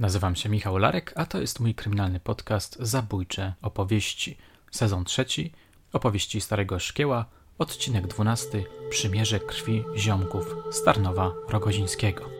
Nazywam 0.00 0.36
się 0.36 0.48
Michał 0.48 0.78
Larek, 0.78 1.12
a 1.16 1.26
to 1.26 1.40
jest 1.40 1.60
mój 1.60 1.74
kryminalny 1.74 2.20
podcast 2.20 2.76
Zabójcze 2.80 3.54
opowieści. 3.62 4.36
Sezon 4.70 5.04
trzeci, 5.04 5.52
opowieści 5.92 6.40
Starego 6.40 6.78
Szkieła, 6.78 7.24
odcinek 7.58 8.06
dwunasty, 8.06 8.64
Przymierze 8.90 9.40
krwi 9.40 9.84
ziomków 9.96 10.56
Starnowa 10.70 11.32
Rogozińskiego. 11.48 12.39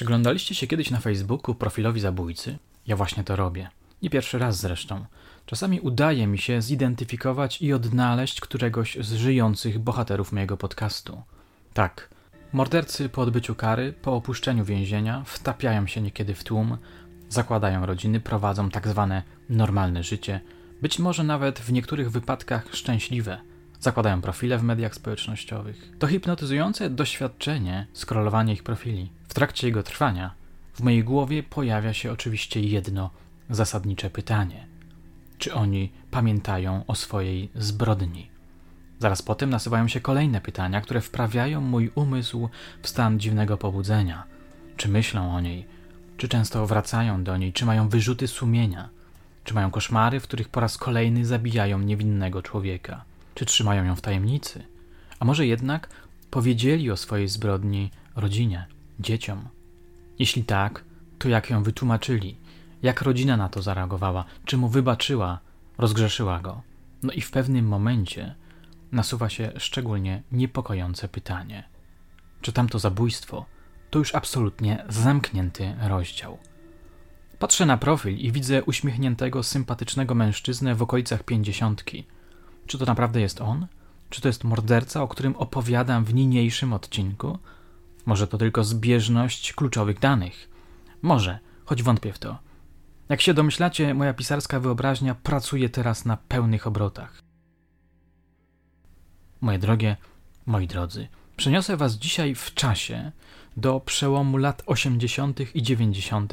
Przyglądaliście 0.00 0.54
się 0.54 0.66
kiedyś 0.66 0.90
na 0.90 1.00
Facebooku 1.00 1.54
profilowi 1.54 2.00
zabójcy? 2.00 2.58
Ja 2.86 2.96
właśnie 2.96 3.24
to 3.24 3.36
robię. 3.36 3.70
Nie 4.02 4.10
pierwszy 4.10 4.38
raz 4.38 4.60
zresztą. 4.60 5.04
Czasami 5.46 5.80
udaje 5.80 6.26
mi 6.26 6.38
się 6.38 6.62
zidentyfikować 6.62 7.62
i 7.62 7.72
odnaleźć 7.72 8.40
któregoś 8.40 8.96
z 9.00 9.12
żyjących 9.12 9.78
bohaterów 9.78 10.32
mojego 10.32 10.56
podcastu. 10.56 11.22
Tak, 11.74 12.08
mordercy 12.52 13.08
po 13.08 13.22
odbyciu 13.22 13.54
kary, 13.54 13.92
po 13.92 14.14
opuszczeniu 14.14 14.64
więzienia, 14.64 15.22
wtapiają 15.26 15.86
się 15.86 16.00
niekiedy 16.00 16.34
w 16.34 16.44
tłum, 16.44 16.76
zakładają 17.28 17.86
rodziny, 17.86 18.20
prowadzą 18.20 18.70
tak 18.70 18.88
zwane 18.88 19.22
normalne 19.48 20.02
życie, 20.02 20.40
być 20.82 20.98
może 20.98 21.24
nawet 21.24 21.58
w 21.58 21.72
niektórych 21.72 22.10
wypadkach 22.10 22.74
szczęśliwe– 22.74 23.40
zakładają 23.80 24.20
profile 24.20 24.58
w 24.58 24.62
mediach 24.62 24.94
społecznościowych. 24.94 25.92
To 25.98 26.06
hipnotyzujące 26.06 26.90
doświadczenie 26.90 27.86
skrolowania 27.92 28.52
ich 28.52 28.62
profili. 28.62 29.10
W 29.30 29.34
trakcie 29.34 29.66
jego 29.66 29.82
trwania 29.82 30.34
w 30.74 30.80
mojej 30.80 31.04
głowie 31.04 31.42
pojawia 31.42 31.92
się 31.92 32.12
oczywiście 32.12 32.60
jedno 32.60 33.10
zasadnicze 33.50 34.10
pytanie: 34.10 34.66
czy 35.38 35.54
oni 35.54 35.92
pamiętają 36.10 36.86
o 36.86 36.94
swojej 36.94 37.50
zbrodni? 37.54 38.30
Zaraz 38.98 39.22
potem 39.22 39.50
nasuwają 39.50 39.88
się 39.88 40.00
kolejne 40.00 40.40
pytania, 40.40 40.80
które 40.80 41.00
wprawiają 41.00 41.60
mój 41.60 41.90
umysł 41.94 42.48
w 42.82 42.88
stan 42.88 43.20
dziwnego 43.20 43.56
pobudzenia. 43.56 44.24
Czy 44.76 44.88
myślą 44.88 45.34
o 45.34 45.40
niej? 45.40 45.66
Czy 46.16 46.28
często 46.28 46.66
wracają 46.66 47.24
do 47.24 47.36
niej? 47.36 47.52
Czy 47.52 47.66
mają 47.66 47.88
wyrzuty 47.88 48.28
sumienia? 48.28 48.88
Czy 49.44 49.54
mają 49.54 49.70
koszmary, 49.70 50.20
w 50.20 50.24
których 50.24 50.48
po 50.48 50.60
raz 50.60 50.78
kolejny 50.78 51.24
zabijają 51.24 51.78
niewinnego 51.78 52.42
człowieka? 52.42 53.04
Czy 53.34 53.46
trzymają 53.46 53.84
ją 53.84 53.96
w 53.96 54.00
tajemnicy? 54.00 54.64
A 55.20 55.24
może 55.24 55.46
jednak 55.46 55.88
powiedzieli 56.30 56.90
o 56.90 56.96
swojej 56.96 57.28
zbrodni 57.28 57.90
rodzinie, 58.16 58.66
dzieciom? 59.00 59.48
Jeśli 60.18 60.44
tak, 60.44 60.84
to 61.18 61.28
jak 61.28 61.50
ją 61.50 61.62
wytłumaczyli? 61.62 62.36
Jak 62.82 63.02
rodzina 63.02 63.36
na 63.36 63.48
to 63.48 63.62
zareagowała? 63.62 64.24
Czy 64.44 64.56
mu 64.56 64.68
wybaczyła, 64.68 65.40
rozgrzeszyła 65.78 66.40
go? 66.40 66.62
No 67.02 67.12
i 67.12 67.20
w 67.20 67.30
pewnym 67.30 67.68
momencie 67.68 68.34
nasuwa 68.92 69.28
się 69.28 69.52
szczególnie 69.58 70.22
niepokojące 70.32 71.08
pytanie: 71.08 71.68
czy 72.40 72.52
tamto 72.52 72.78
zabójstwo 72.78 73.46
to 73.90 73.98
już 73.98 74.14
absolutnie 74.14 74.84
zamknięty 74.88 75.74
rozdział? 75.88 76.38
Patrzę 77.38 77.66
na 77.66 77.76
profil 77.76 78.16
i 78.18 78.32
widzę 78.32 78.64
uśmiechniętego, 78.64 79.42
sympatycznego 79.42 80.14
mężczyznę 80.14 80.74
w 80.74 80.82
okolicach 80.82 81.22
pięćdziesiątki 81.22 82.04
czy 82.70 82.78
to 82.78 82.84
naprawdę 82.84 83.20
jest 83.20 83.40
on? 83.40 83.66
Czy 84.10 84.20
to 84.20 84.28
jest 84.28 84.44
morderca, 84.44 85.02
o 85.02 85.08
którym 85.08 85.36
opowiadam 85.36 86.04
w 86.04 86.14
niniejszym 86.14 86.72
odcinku? 86.72 87.38
Może 88.10 88.26
to 88.26 88.38
tylko 88.38 88.64
zbieżność 88.64 89.52
kluczowych 89.52 89.98
danych? 89.98 90.48
Może, 91.02 91.38
choć 91.64 91.82
wątpię 91.82 92.12
w 92.12 92.18
to. 92.18 92.38
Jak 93.08 93.20
się 93.20 93.34
domyślacie, 93.34 93.94
moja 93.94 94.14
pisarska 94.14 94.60
wyobraźnia 94.60 95.14
pracuje 95.14 95.68
teraz 95.68 96.04
na 96.04 96.16
pełnych 96.16 96.66
obrotach. 96.66 97.22
Moje 99.40 99.58
drogie, 99.58 99.96
moi 100.46 100.66
drodzy, 100.66 101.08
przeniosę 101.36 101.76
was 101.76 101.94
dzisiaj 101.94 102.34
w 102.34 102.54
czasie 102.54 103.12
do 103.56 103.80
przełomu 103.80 104.36
lat 104.36 104.62
80. 104.66 105.40
i 105.54 105.62
90. 105.62 106.32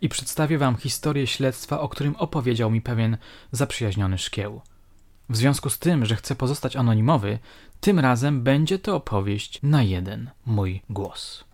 i 0.00 0.08
przedstawię 0.08 0.58
wam 0.58 0.76
historię 0.76 1.26
śledztwa, 1.26 1.80
o 1.80 1.88
którym 1.88 2.16
opowiedział 2.16 2.70
mi 2.70 2.80
pewien 2.80 3.16
zaprzyjaźniony 3.52 4.18
szkieł. 4.18 4.60
W 5.28 5.36
związku 5.36 5.70
z 5.70 5.78
tym, 5.78 6.06
że 6.06 6.16
chcę 6.16 6.34
pozostać 6.34 6.76
anonimowy, 6.76 7.38
tym 7.80 7.98
razem 7.98 8.42
będzie 8.42 8.78
to 8.78 8.96
opowieść 8.96 9.60
na 9.62 9.82
jeden 9.82 10.30
mój 10.46 10.82
głos. 10.90 11.44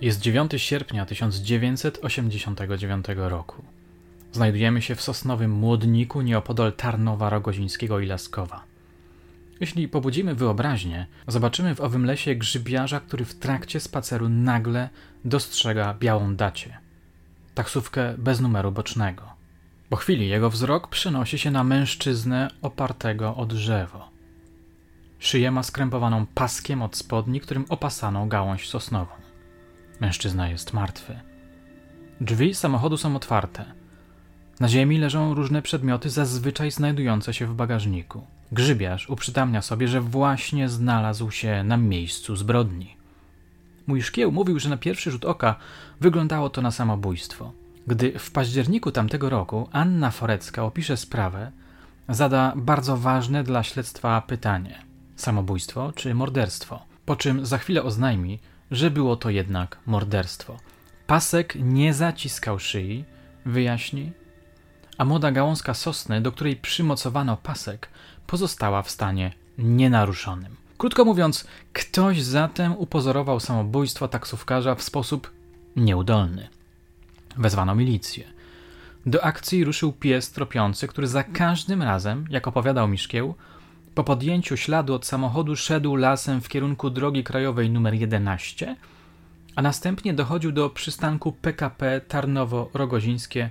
Jest 0.00 0.20
9 0.20 0.52
sierpnia 0.56 1.06
1989 1.06 3.06
roku. 3.16 3.62
Znajdujemy 4.32 4.82
się 4.82 4.94
w 4.94 5.02
sosnowym 5.02 5.50
młodniku 5.50 6.22
nieopodal 6.22 6.72
Tarnowa 6.72 7.30
Rogozińskiego 7.30 8.00
i 8.00 8.06
Laskowa. 8.06 8.64
Jeśli 9.60 9.88
pobudzimy 9.88 10.34
wyobraźnię, 10.34 11.06
zobaczymy 11.26 11.74
w 11.74 11.80
owym 11.80 12.04
lesie 12.04 12.34
grzybiarza, 12.34 13.00
który 13.00 13.24
w 13.24 13.34
trakcie 13.34 13.80
spaceru 13.80 14.28
nagle 14.28 14.88
dostrzega 15.24 15.94
białą 15.94 16.36
dacie– 16.36 16.78
taksówkę 17.54 18.14
bez 18.18 18.40
numeru 18.40 18.72
bocznego. 18.72 19.39
Po 19.90 19.96
chwili 19.96 20.28
jego 20.28 20.50
wzrok 20.50 20.88
przenosi 20.88 21.38
się 21.38 21.50
na 21.50 21.64
mężczyznę 21.64 22.50
opartego 22.62 23.36
o 23.36 23.46
drzewo. 23.46 24.08
Szyję 25.18 25.50
ma 25.50 25.62
skrępowaną 25.62 26.26
paskiem 26.26 26.82
od 26.82 26.96
spodni, 26.96 27.40
którym 27.40 27.64
opasano 27.68 28.26
gałąź 28.26 28.68
sosnową. 28.68 29.12
Mężczyzna 30.00 30.48
jest 30.48 30.72
martwy. 30.72 31.20
Drzwi 32.20 32.54
samochodu 32.54 32.96
są 32.96 33.16
otwarte. 33.16 33.64
Na 34.60 34.68
ziemi 34.68 34.98
leżą 34.98 35.34
różne 35.34 35.62
przedmioty, 35.62 36.10
zazwyczaj 36.10 36.70
znajdujące 36.70 37.34
się 37.34 37.46
w 37.46 37.54
bagażniku. 37.54 38.26
Grzybiarz 38.52 39.10
uprzytamnia 39.10 39.62
sobie, 39.62 39.88
że 39.88 40.00
właśnie 40.00 40.68
znalazł 40.68 41.30
się 41.30 41.64
na 41.64 41.76
miejscu 41.76 42.36
zbrodni. 42.36 42.96
Mój 43.86 44.02
szkieł 44.02 44.32
mówił, 44.32 44.58
że 44.58 44.68
na 44.68 44.76
pierwszy 44.76 45.10
rzut 45.10 45.24
oka 45.24 45.56
wyglądało 46.00 46.50
to 46.50 46.62
na 46.62 46.70
samobójstwo. 46.70 47.59
Gdy 47.90 48.18
w 48.18 48.30
październiku 48.30 48.92
tamtego 48.92 49.30
roku 49.30 49.68
Anna 49.72 50.10
Forecka 50.10 50.64
opisze 50.64 50.96
sprawę, 50.96 51.52
zada 52.08 52.52
bardzo 52.56 52.96
ważne 52.96 53.44
dla 53.44 53.62
śledztwa 53.62 54.20
pytanie: 54.20 54.82
samobójstwo 55.16 55.92
czy 55.92 56.14
morderstwo? 56.14 56.82
Po 57.04 57.16
czym 57.16 57.46
za 57.46 57.58
chwilę 57.58 57.82
oznajmi, 57.82 58.38
że 58.70 58.90
było 58.90 59.16
to 59.16 59.30
jednak 59.30 59.78
morderstwo. 59.86 60.56
Pasek 61.06 61.54
nie 61.60 61.94
zaciskał 61.94 62.58
szyi, 62.58 63.04
wyjaśni, 63.46 64.12
a 64.98 65.04
młoda 65.04 65.32
gałązka 65.32 65.74
sosny, 65.74 66.20
do 66.20 66.32
której 66.32 66.56
przymocowano 66.56 67.36
pasek, 67.36 67.88
pozostała 68.26 68.82
w 68.82 68.90
stanie 68.90 69.32
nienaruszonym. 69.58 70.56
Krótko 70.78 71.04
mówiąc, 71.04 71.46
ktoś 71.72 72.22
zatem 72.22 72.76
upozorował 72.76 73.40
samobójstwo 73.40 74.08
taksówkarza 74.08 74.74
w 74.74 74.82
sposób 74.82 75.30
nieudolny. 75.76 76.59
Wezwano 77.36 77.74
milicję. 77.74 78.24
Do 79.06 79.24
akcji 79.24 79.64
ruszył 79.64 79.92
pies 79.92 80.32
tropiący, 80.32 80.88
który 80.88 81.06
za 81.06 81.24
każdym 81.24 81.82
razem, 81.82 82.24
jak 82.30 82.48
opowiadał 82.48 82.88
Miszkieł, 82.88 83.34
po 83.94 84.04
podjęciu 84.04 84.56
śladu 84.56 84.94
od 84.94 85.06
samochodu 85.06 85.56
szedł 85.56 85.96
lasem 85.96 86.40
w 86.40 86.48
kierunku 86.48 86.90
drogi 86.90 87.24
krajowej 87.24 87.66
nr 87.66 87.94
11, 87.94 88.76
a 89.56 89.62
następnie 89.62 90.14
dochodził 90.14 90.52
do 90.52 90.70
przystanku 90.70 91.32
PKP 91.32 92.00
Tarnowo-Rogozińskie, 92.08 93.48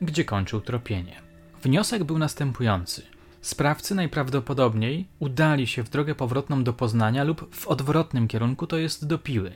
gdzie 0.00 0.24
kończył 0.24 0.60
tropienie. 0.60 1.16
Wniosek 1.62 2.04
był 2.04 2.18
następujący– 2.18 3.02
Sprawcy 3.40 3.94
najprawdopodobniej 3.94 5.08
udali 5.18 5.66
się 5.66 5.82
w 5.82 5.90
drogę 5.90 6.14
powrotną 6.14 6.64
do 6.64 6.72
Poznania 6.72 7.24
lub 7.24 7.54
w 7.54 7.68
odwrotnym 7.68 8.28
kierunku, 8.28 8.66
to 8.66 8.78
jest 8.78 9.06
do 9.06 9.18
Piły. 9.18 9.52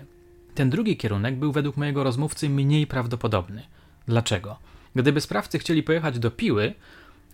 Ten 0.54 0.70
drugi 0.70 0.96
kierunek 0.96 1.36
był 1.36 1.52
według 1.52 1.76
mojego 1.76 2.04
rozmówcy 2.04 2.48
mniej 2.48 2.86
prawdopodobny. 2.86 3.62
Dlaczego? 4.06 4.58
Gdyby 4.94 5.20
sprawcy 5.20 5.58
chcieli 5.58 5.82
pojechać 5.82 6.18
do 6.18 6.30
Piły, 6.30 6.74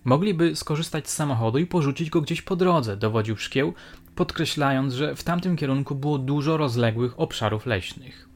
mogliby 0.03 0.55
skorzystać 0.55 1.09
z 1.09 1.13
samochodu 1.13 1.57
i 1.57 1.65
porzucić 1.65 2.09
go 2.09 2.21
gdzieś 2.21 2.41
po 2.41 2.55
drodze, 2.55 2.97
dowodził 2.97 3.37
Szkieł, 3.37 3.73
podkreślając, 4.15 4.93
że 4.93 5.15
w 5.15 5.23
tamtym 5.23 5.57
kierunku 5.57 5.95
było 5.95 6.17
dużo 6.17 6.57
rozległych 6.57 7.19
obszarów 7.19 7.65
leśnych. 7.65 8.29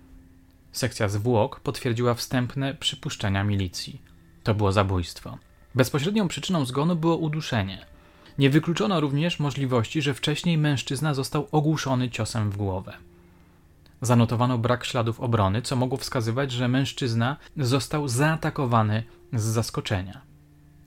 Sekcja 0.72 1.10
zwłok 1.10 1.60
potwierdziła 1.60 2.14
wstępne 2.14 2.74
przypuszczenia 2.74 3.44
milicji. 3.44 4.02
To 4.44 4.56
było 4.56 4.72
zabójstwo. 4.72 5.38
Bezpośrednią 5.76 6.28
przyczyną 6.28 6.66
zgonu 6.66 6.96
było 6.96 7.18
uduszenie. 7.18 7.86
Nie 8.38 8.50
wykluczono 8.50 9.00
również 9.00 9.40
możliwości, 9.40 10.02
że 10.02 10.14
wcześniej 10.14 10.58
mężczyzna 10.58 11.14
został 11.14 11.48
ogłuszony 11.52 12.10
ciosem 12.10 12.50
w 12.52 12.58
głowę. 12.58 12.94
Zanotowano 14.02 14.58
brak 14.58 14.86
śladów 14.86 15.20
obrony, 15.20 15.62
co 15.62 15.76
mogło 15.76 15.98
wskazywać, 15.98 16.52
że 16.52 16.68
mężczyzna 16.68 17.38
został 17.58 18.08
zaatakowany 18.08 19.04
z 19.34 19.44
zaskoczenia. 19.44 20.22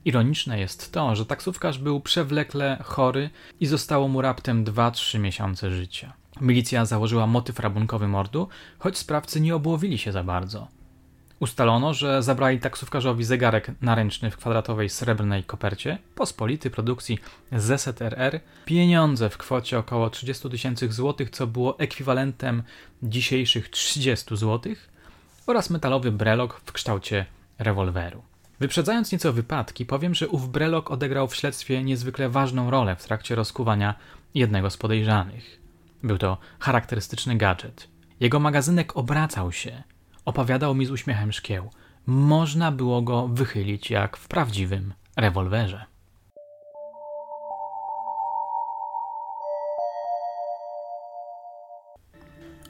Ironiczne 0.05 0.59
jest 0.59 0.91
to, 0.91 1.15
że 1.15 1.25
taksówkarz 1.25 1.79
był 1.79 1.99
przewlekle 2.01 2.77
chory 2.83 3.29
i 3.59 3.65
zostało 3.65 4.07
mu 4.07 4.21
raptem 4.21 4.65
2-3 4.65 5.19
miesiące 5.19 5.71
życia. 5.71 6.13
Milicja 6.41 6.85
założyła 6.85 7.27
motyw 7.27 7.59
rabunkowy 7.59 8.07
mordu, 8.07 8.47
choć 8.79 8.97
sprawcy 8.97 9.41
nie 9.41 9.55
obłowili 9.55 9.97
się 9.97 10.11
za 10.11 10.23
bardzo. 10.23 10.67
Ustalono, 11.39 11.93
że 11.93 12.23
zabrali 12.23 12.59
taksówkarzowi 12.59 13.23
zegarek 13.23 13.71
naręczny 13.81 14.31
w 14.31 14.37
kwadratowej 14.37 14.89
srebrnej 14.89 15.43
kopercie, 15.43 15.97
pospolity 16.15 16.69
produkcji 16.69 17.19
ZSRR, 17.51 18.39
pieniądze 18.65 19.29
w 19.29 19.37
kwocie 19.37 19.79
około 19.79 20.09
30 20.09 20.49
tysięcy 20.49 20.91
złotych, 20.91 21.29
co 21.29 21.47
było 21.47 21.79
ekwiwalentem 21.79 22.63
dzisiejszych 23.03 23.69
30 23.69 24.37
złotych, 24.37 24.89
oraz 25.47 25.69
metalowy 25.69 26.11
brelok 26.11 26.61
w 26.65 26.71
kształcie 26.71 27.25
rewolweru. 27.59 28.21
Wyprzedzając 28.59 29.11
nieco 29.11 29.33
wypadki, 29.33 29.85
powiem, 29.85 30.15
że 30.15 30.27
ów 30.27 30.51
brelok 30.51 30.91
odegrał 30.91 31.27
w 31.27 31.35
śledztwie 31.35 31.83
niezwykle 31.83 32.29
ważną 32.29 32.71
rolę 32.71 32.95
w 32.95 33.03
trakcie 33.03 33.35
rozkuwania 33.35 33.95
jednego 34.33 34.69
z 34.69 34.77
podejrzanych. 34.77 35.59
Był 36.03 36.17
to 36.17 36.37
charakterystyczny 36.59 37.35
gadżet. 37.35 37.87
Jego 38.19 38.39
magazynek 38.39 38.97
obracał 38.97 39.51
się, 39.51 39.83
opowiadał 40.29 40.75
mi 40.75 40.85
z 40.85 40.91
uśmiechem 40.91 41.31
szkieł. 41.31 41.69
Można 42.05 42.71
było 42.71 43.01
go 43.01 43.27
wychylić 43.27 43.91
jak 43.91 44.17
w 44.17 44.27
prawdziwym 44.27 44.93
rewolwerze. 45.17 45.85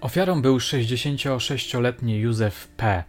Ofiarą 0.01 0.41
był 0.41 0.57
66-letni 0.57 2.19
Józef 2.19 2.67
P., 2.67 3.03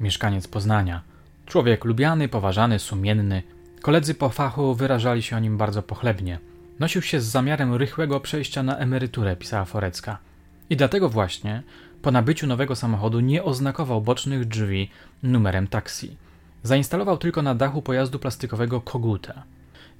mieszkaniec 0.00 0.48
Poznania. 0.48 1.02
Człowiek 1.46 1.84
lubiany, 1.84 2.28
poważany, 2.28 2.78
sumienny. 2.78 3.42
Koledzy 3.82 4.14
po 4.14 4.28
fachu 4.28 4.74
wyrażali 4.74 5.22
się 5.22 5.36
o 5.36 5.38
nim 5.38 5.58
bardzo 5.58 5.82
pochlebnie. 5.82 6.38
Nosił 6.78 7.02
się 7.02 7.20
z 7.20 7.24
zamiarem 7.24 7.74
rychłego 7.74 8.20
przejścia 8.20 8.62
na 8.62 8.78
emeryturę, 8.78 9.36
pisała 9.36 9.64
Forecka. 9.64 10.18
I 10.70 10.76
dlatego 10.76 11.08
właśnie 11.08 11.62
po 12.04 12.10
nabyciu 12.10 12.46
nowego 12.46 12.76
samochodu 12.76 13.20
nie 13.20 13.44
oznakował 13.44 14.00
bocznych 14.00 14.44
drzwi 14.44 14.90
numerem 15.22 15.66
taksi. 15.66 16.16
Zainstalował 16.62 17.18
tylko 17.18 17.42
na 17.42 17.54
dachu 17.54 17.82
pojazdu 17.82 18.18
plastikowego 18.18 18.80
koguta. 18.80 19.42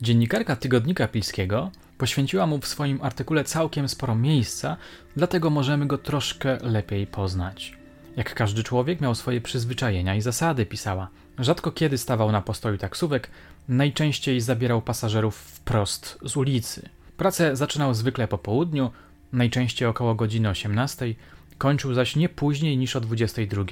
Dziennikarka 0.02 0.56
tygodnika 0.56 1.08
pilskiego 1.08 1.70
poświęciła 1.98 2.46
mu 2.46 2.58
w 2.58 2.66
swoim 2.66 2.98
artykule 3.02 3.44
całkiem 3.44 3.88
sporo 3.88 4.14
miejsca, 4.14 4.76
dlatego 5.16 5.50
możemy 5.50 5.86
go 5.86 5.98
troszkę 5.98 6.58
lepiej 6.62 7.06
poznać. 7.06 7.76
Jak 8.16 8.34
każdy 8.34 8.62
człowiek 8.62 9.00
miał 9.00 9.14
swoje 9.14 9.40
przyzwyczajenia 9.40 10.14
i 10.14 10.20
zasady, 10.20 10.66
pisała. 10.66 11.08
Rzadko 11.38 11.72
kiedy 11.72 11.98
stawał 11.98 12.32
na 12.32 12.40
postoju 12.40 12.78
taksówek, 12.78 13.30
najczęściej 13.68 14.40
zabierał 14.40 14.82
pasażerów 14.82 15.36
wprost 15.36 16.18
z 16.22 16.36
ulicy. 16.36 16.88
Pracę 17.16 17.56
zaczynał 17.56 17.94
zwykle 17.94 18.28
po 18.28 18.38
południu, 18.38 18.90
najczęściej 19.32 19.88
około 19.88 20.14
godziny 20.14 20.48
18, 20.48 21.14
kończył 21.58 21.94
zaś 21.94 22.16
nie 22.16 22.28
później 22.28 22.78
niż 22.78 22.96
o 22.96 23.00
22. 23.00 23.64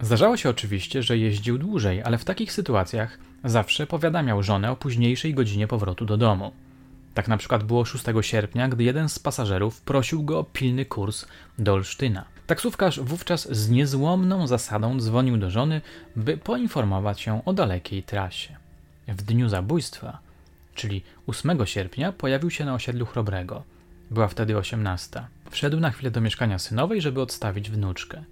Zdarzało 0.00 0.36
się 0.36 0.50
oczywiście, 0.50 1.02
że 1.02 1.18
jeździł 1.18 1.58
dłużej, 1.58 2.02
ale 2.02 2.18
w 2.18 2.24
takich 2.24 2.52
sytuacjach 2.52 3.18
zawsze 3.44 3.86
powiadamiał 3.86 4.42
żonę 4.42 4.70
o 4.70 4.76
późniejszej 4.76 5.34
godzinie 5.34 5.66
powrotu 5.66 6.04
do 6.04 6.16
domu. 6.16 6.52
Tak 7.14 7.28
na 7.28 7.36
przykład 7.36 7.64
było 7.64 7.84
6 7.84 8.04
sierpnia, 8.20 8.68
gdy 8.68 8.84
jeden 8.84 9.08
z 9.08 9.18
pasażerów 9.18 9.80
prosił 9.80 10.22
go 10.22 10.38
o 10.38 10.44
pilny 10.44 10.84
kurs 10.84 11.26
do 11.58 11.72
Olsztyna. 11.72 12.24
Taksówkarz 12.46 13.00
wówczas 13.00 13.52
z 13.56 13.70
niezłomną 13.70 14.46
zasadą 14.46 15.00
dzwonił 15.00 15.36
do 15.36 15.50
żony, 15.50 15.80
by 16.16 16.36
poinformować 16.36 17.26
ją 17.26 17.44
o 17.44 17.52
dalekiej 17.52 18.02
trasie. 18.02 18.56
W 19.08 19.22
dniu 19.22 19.48
zabójstwa, 19.48 20.18
czyli 20.74 21.02
8 21.26 21.66
sierpnia, 21.66 22.12
pojawił 22.12 22.50
się 22.50 22.64
na 22.64 22.74
osiedlu 22.74 23.06
Chrobrego. 23.06 23.62
Była 24.10 24.28
wtedy 24.28 24.56
18. 24.56 25.26
Wszedł 25.50 25.80
na 25.80 25.90
chwilę 25.90 26.10
do 26.10 26.20
mieszkania 26.20 26.58
synowej, 26.58 27.00
żeby 27.00 27.20
odstawić 27.20 27.70
wnuczkę. 27.70 28.24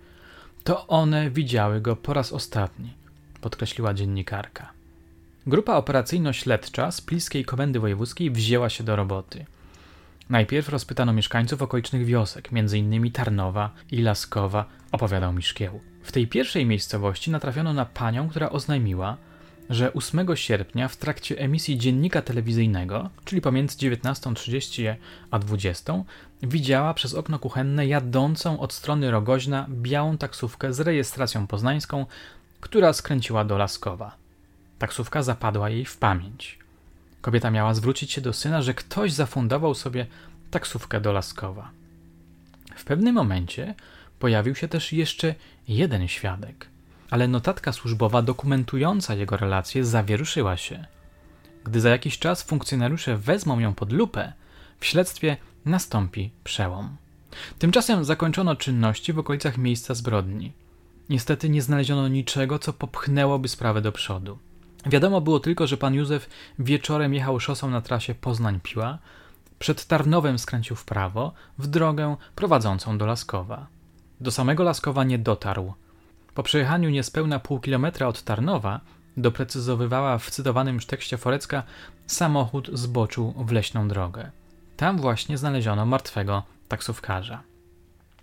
To 0.64 0.86
one 0.86 1.30
widziały 1.30 1.80
go 1.80 1.96
po 1.96 2.14
raz 2.14 2.32
ostatni, 2.32 2.94
podkreśliła 3.40 3.94
dziennikarka. 3.94 4.72
Grupa 5.46 5.76
operacyjno-śledcza 5.76 6.90
z 6.90 7.00
Pilskiej 7.00 7.44
Komendy 7.44 7.80
Wojewódzkiej 7.80 8.30
wzięła 8.30 8.68
się 8.68 8.84
do 8.84 8.96
roboty. 8.96 9.46
Najpierw 10.30 10.68
rozpytano 10.68 11.12
mieszkańców 11.12 11.62
okolicznych 11.62 12.04
wiosek, 12.04 12.48
m.in. 12.52 13.12
Tarnowa 13.12 13.70
i 13.90 14.02
Laskowa, 14.02 14.64
opowiadał 14.92 15.32
mi 15.32 15.42
Szkieł. 15.42 15.80
W 16.02 16.12
tej 16.12 16.26
pierwszej 16.26 16.66
miejscowości 16.66 17.30
natrafiono 17.30 17.72
na 17.72 17.84
panią, 17.84 18.28
która 18.28 18.50
oznajmiła, 18.50 19.16
że 19.70 19.92
8 19.92 20.36
sierpnia 20.36 20.88
w 20.88 20.96
trakcie 20.96 21.38
emisji 21.38 21.78
dziennika 21.78 22.22
telewizyjnego, 22.22 23.10
czyli 23.24 23.40
pomiędzy 23.40 23.76
19.30 23.76 24.94
a 25.30 25.38
20, 25.38 25.94
widziała 26.42 26.94
przez 26.94 27.14
okno 27.14 27.38
kuchenne 27.38 27.86
jadącą 27.86 28.60
od 28.60 28.72
strony 28.72 29.10
Rogoźna 29.10 29.66
białą 29.70 30.18
taksówkę 30.18 30.72
z 30.72 30.80
rejestracją 30.80 31.46
poznańską, 31.46 32.06
która 32.60 32.92
skręciła 32.92 33.44
do 33.44 33.58
Laskowa. 33.58 34.16
Taksówka 34.78 35.22
zapadła 35.22 35.70
jej 35.70 35.84
w 35.84 35.96
pamięć. 35.96 36.58
Kobieta 37.20 37.50
miała 37.50 37.74
zwrócić 37.74 38.12
się 38.12 38.20
do 38.20 38.32
syna, 38.32 38.62
że 38.62 38.74
ktoś 38.74 39.12
zafundował 39.12 39.74
sobie 39.74 40.06
taksówkę 40.50 41.00
do 41.00 41.12
Laskowa. 41.12 41.70
W 42.76 42.84
pewnym 42.84 43.14
momencie 43.14 43.74
pojawił 44.18 44.54
się 44.54 44.68
też 44.68 44.92
jeszcze 44.92 45.34
jeden 45.68 46.08
świadek, 46.08 46.68
ale 47.10 47.28
notatka 47.28 47.72
służbowa 47.72 48.22
dokumentująca 48.22 49.14
jego 49.14 49.36
relacje 49.36 49.84
zawieruszyła 49.84 50.56
się. 50.56 50.84
Gdy 51.64 51.80
za 51.80 51.88
jakiś 51.88 52.18
czas 52.18 52.42
funkcjonariusze 52.42 53.16
wezmą 53.16 53.58
ją 53.58 53.74
pod 53.74 53.92
lupę, 53.92 54.32
w 54.78 54.86
śledztwie 54.86 55.36
nastąpi 55.64 56.30
przełom. 56.44 56.96
Tymczasem 57.58 58.04
zakończono 58.04 58.56
czynności 58.56 59.12
w 59.12 59.18
okolicach 59.18 59.58
miejsca 59.58 59.94
zbrodni. 59.94 60.52
Niestety 61.08 61.48
nie 61.48 61.62
znaleziono 61.62 62.08
niczego, 62.08 62.58
co 62.58 62.72
popchnęłoby 62.72 63.48
sprawę 63.48 63.82
do 63.82 63.92
przodu. 63.92 64.38
Wiadomo 64.86 65.20
było 65.20 65.40
tylko, 65.40 65.66
że 65.66 65.76
pan 65.76 65.94
Józef 65.94 66.28
wieczorem 66.58 67.14
jechał 67.14 67.40
szosą 67.40 67.70
na 67.70 67.80
trasie 67.80 68.14
Poznań-Piła, 68.14 68.98
przed 69.58 69.86
Tarnowem 69.86 70.38
skręcił 70.38 70.76
w 70.76 70.84
prawo, 70.84 71.32
w 71.58 71.66
drogę 71.66 72.16
prowadzącą 72.34 72.98
do 72.98 73.06
Laskowa. 73.06 73.66
Do 74.20 74.30
samego 74.30 74.62
Laskowa 74.62 75.04
nie 75.04 75.18
dotarł. 75.18 75.74
Po 76.38 76.42
przejechaniu 76.42 76.90
niespełna 76.90 77.38
pół 77.38 77.60
kilometra 77.60 78.06
od 78.06 78.22
Tarnowa, 78.22 78.80
doprecyzowywała 79.16 80.18
w 80.18 80.30
cytowanym 80.30 80.74
już 80.74 80.86
tekście 80.86 81.16
Forecka, 81.16 81.62
samochód 82.06 82.70
zboczył 82.72 83.34
w 83.38 83.52
leśną 83.52 83.88
drogę. 83.88 84.30
Tam 84.76 84.98
właśnie 84.98 85.38
znaleziono 85.38 85.86
martwego 85.86 86.42
taksówkarza. 86.68 87.42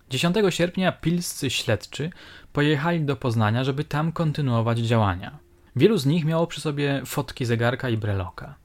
10 0.10 0.36
sierpnia 0.50 0.92
pilscy 0.92 1.50
śledczy 1.50 2.10
pojechali 2.54 3.02
do 3.02 3.16
Poznania, 3.16 3.64
żeby 3.64 3.84
tam 3.84 4.12
kontynuować 4.12 4.80
działania. 4.80 5.38
Wielu 5.76 5.98
z 5.98 6.06
nich 6.06 6.26
miało 6.26 6.48
przy 6.48 6.62
sobie 6.62 7.02
fotki 7.06 7.46
zegarka 7.46 7.90
i 7.90 7.98
breloka. 7.98 8.56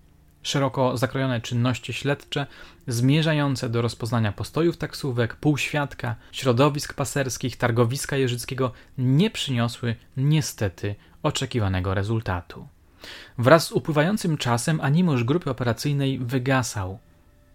Szeroko 0.42 0.96
zakrojone 0.96 1.40
czynności 1.40 1.92
śledcze 1.92 2.46
zmierzające 2.86 3.68
do 3.68 3.82
rozpoznania 3.82 4.32
postojów 4.32 4.76
taksówek, 4.76 5.36
półświadka, 5.36 6.16
środowisk 6.32 6.94
paserskich, 6.94 7.56
targowiska 7.56 8.16
jeżyckiego 8.16 8.72
nie 8.98 9.30
przyniosły 9.30 9.96
niestety 10.16 10.94
oczekiwanego 11.22 11.94
rezultatu. 11.94 12.68
Wraz 13.38 13.66
z 13.66 13.72
upływającym 13.72 14.36
czasem 14.36 14.80
animosz 14.80 15.24
grupy 15.24 15.50
operacyjnej 15.50 16.18
wygasał. 16.18 16.98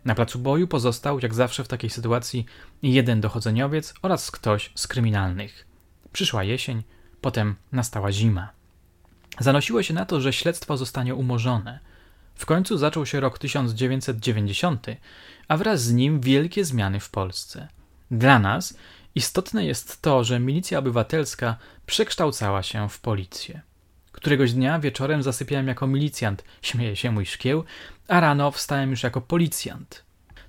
Na 0.06 0.16
placu 0.16 0.40
boju 0.40 0.68
pozostał, 0.68 1.20
jak 1.20 1.34
zawsze 1.34 1.64
w 1.64 1.68
takiej 1.68 1.90
sytuacji, 1.90 2.46
jeden 2.84 3.22
dochodzeniowiec 3.22 3.94
oraz 4.02 4.32
ktoś 4.32 4.72
z 4.76 4.88
kryminalnych. 4.88 5.68
Przyszła 6.12 6.44
jesień, 6.44 6.84
potem 7.22 7.56
nastała 7.72 8.12
zima. 8.12 8.50
Zanosiło 9.40 9.84
się 9.84 9.94
na 9.94 10.06
to, 10.06 10.22
że 10.22 10.34
śledztwo 10.34 10.78
zostanie 10.78 11.16
umorzone. 11.16 11.80
W 12.36 12.46
końcu 12.46 12.78
zaczął 12.78 13.06
się 13.06 13.20
rok 13.20 13.40
1990, 13.40 14.88
a 15.48 15.58
wraz 15.58 15.84
z 15.84 15.94
nim 15.94 16.22
wielkie 16.22 16.66
zmiany 16.66 17.00
w 17.00 17.10
Polsce. 17.10 17.68
Dla 18.12 18.40
nas 18.40 18.78
istotne 19.16 19.66
jest 19.66 20.02
to, 20.02 20.24
że 20.24 20.40
milicja 20.40 20.80
obywatelska 20.80 21.58
przekształcała 21.86 22.64
się 22.64 22.90
w 22.90 23.00
policję. 23.00 23.62
Któregoś 24.12 24.54
dnia 24.54 24.80
wieczorem 24.80 25.24
zasypiałem 25.24 25.68
jako 25.68 25.88
milicjant, 25.88 26.44
śmieje 26.62 26.96
się 26.96 27.12
mój 27.12 27.26
szkieł, 27.26 27.64
a 28.08 28.20
rano 28.20 28.52
wstałem 28.52 28.90
już 28.92 29.04
jako 29.04 29.22
policjant. 29.22 30.04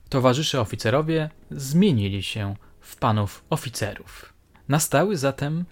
Towarzysze 0.08 0.60
oficerowie 0.60 1.30
zmienili 1.50 2.22
się 2.22 2.56
w 2.80 2.96
panów 2.96 3.44
oficerów. 3.50 4.32
Nastały 4.68 5.16
zatem 5.16 5.64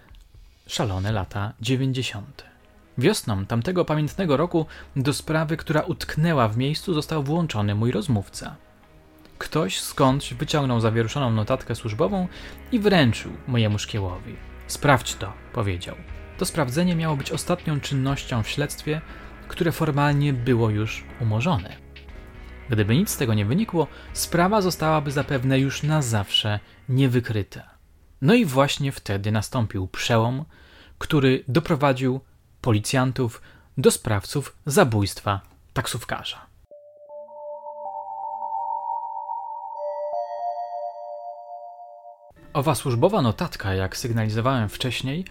szalone 0.67 1.13
lata 1.13 1.53
dziewięćdziesiąte. 1.61 2.54
Wiosną 2.99 3.47
tamtego 3.47 3.85
pamiętnego 3.85 4.37
roku 4.37 4.67
do 4.97 5.13
sprawy, 5.13 5.57
która 5.57 5.81
utknęła 5.81 6.49
w 6.49 6.57
miejscu, 6.57 6.95
został 6.95 7.23
włączony 7.23 7.75
mój 7.75 7.91
rozmówca. 7.91 8.57
Ktoś 9.39 9.81
skądś 9.81 10.35
wyciągnął 10.35 10.81
zawieruszoną 10.81 11.31
notatkę 11.31 11.75
służbową 11.75 12.29
i 12.73 12.79
wręczył 12.79 13.33
mojemu 13.47 13.79
szkiełowi. 13.79 14.37
Sprawdź 14.67 15.15
to, 15.15 15.33
powiedział. 15.53 15.97
To 16.39 16.45
sprawdzenie 16.45 16.97
miało 16.97 17.17
być 17.17 17.33
ostatnią 17.33 17.81
czynnością 17.81 18.43
w 18.43 18.49
śledztwie, 18.49 19.01
które 19.49 19.73
formalnie 19.73 20.33
było 20.33 20.71
już 20.71 21.05
umorzone. 21.21 21.77
Gdyby 22.71 22.97
nic 22.97 23.11
z 23.11 23.17
tego 23.17 23.35
nie 23.35 23.45
wynikło, 23.45 23.87
sprawa 24.13 24.61
zostałaby 24.61 25.11
zapewne 25.11 25.59
już 25.61 25.83
na 25.83 26.03
zawsze 26.03 26.61
niewykryta. 26.89 27.71
No 28.23 28.35
i 28.35 28.45
właśnie 28.45 28.93
wtedy 28.93 29.33
nastąpił 29.33 29.89
przełom, 29.89 30.45
który 30.99 31.45
doprowadził 31.49 32.21
policjantów 32.65 33.43
do 33.79 33.91
sprawców 33.91 34.57
zabójstwa 34.67 35.41
taksówkarza. 35.73 36.47
Owa 42.53 42.75
służbowa 42.75 43.23
notatka, 43.23 43.75
jak 43.75 43.97
sygnalizowałem 43.97 44.69
wcześniej, 44.69 45.25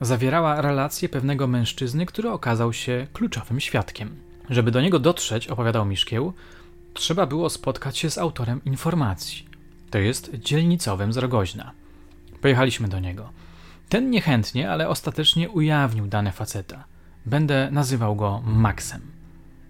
zawierała 0.00 0.60
relację 0.60 1.08
pewnego 1.08 1.46
mężczyzny, 1.46 2.06
który 2.06 2.30
okazał 2.30 2.72
się 2.72 3.06
kluczowym 3.12 3.60
świadkiem. 3.60 4.16
Żeby 4.50 4.70
do 4.70 4.80
niego 4.80 4.98
dotrzeć, 4.98 5.48
opowiadał 5.48 5.86
Miszkieł, 5.86 6.32
trzeba 6.94 7.26
było 7.26 7.50
spotkać 7.50 7.98
się 7.98 8.10
z 8.10 8.18
autorem 8.18 8.64
informacji. 8.64 9.48
To 9.90 9.98
jest 9.98 10.34
dzielnicowym 10.34 11.12
z 11.12 11.16
Rogoźna. 11.16 11.72
Pojechaliśmy 12.40 12.88
do 12.88 13.00
niego. 13.00 13.32
Ten 13.90 14.10
niechętnie, 14.10 14.70
ale 14.70 14.88
ostatecznie 14.88 15.50
ujawnił 15.50 16.06
dane 16.06 16.32
faceta. 16.32 16.84
Będę 17.26 17.68
nazywał 17.70 18.16
go 18.16 18.42
Maxem. 18.44 19.00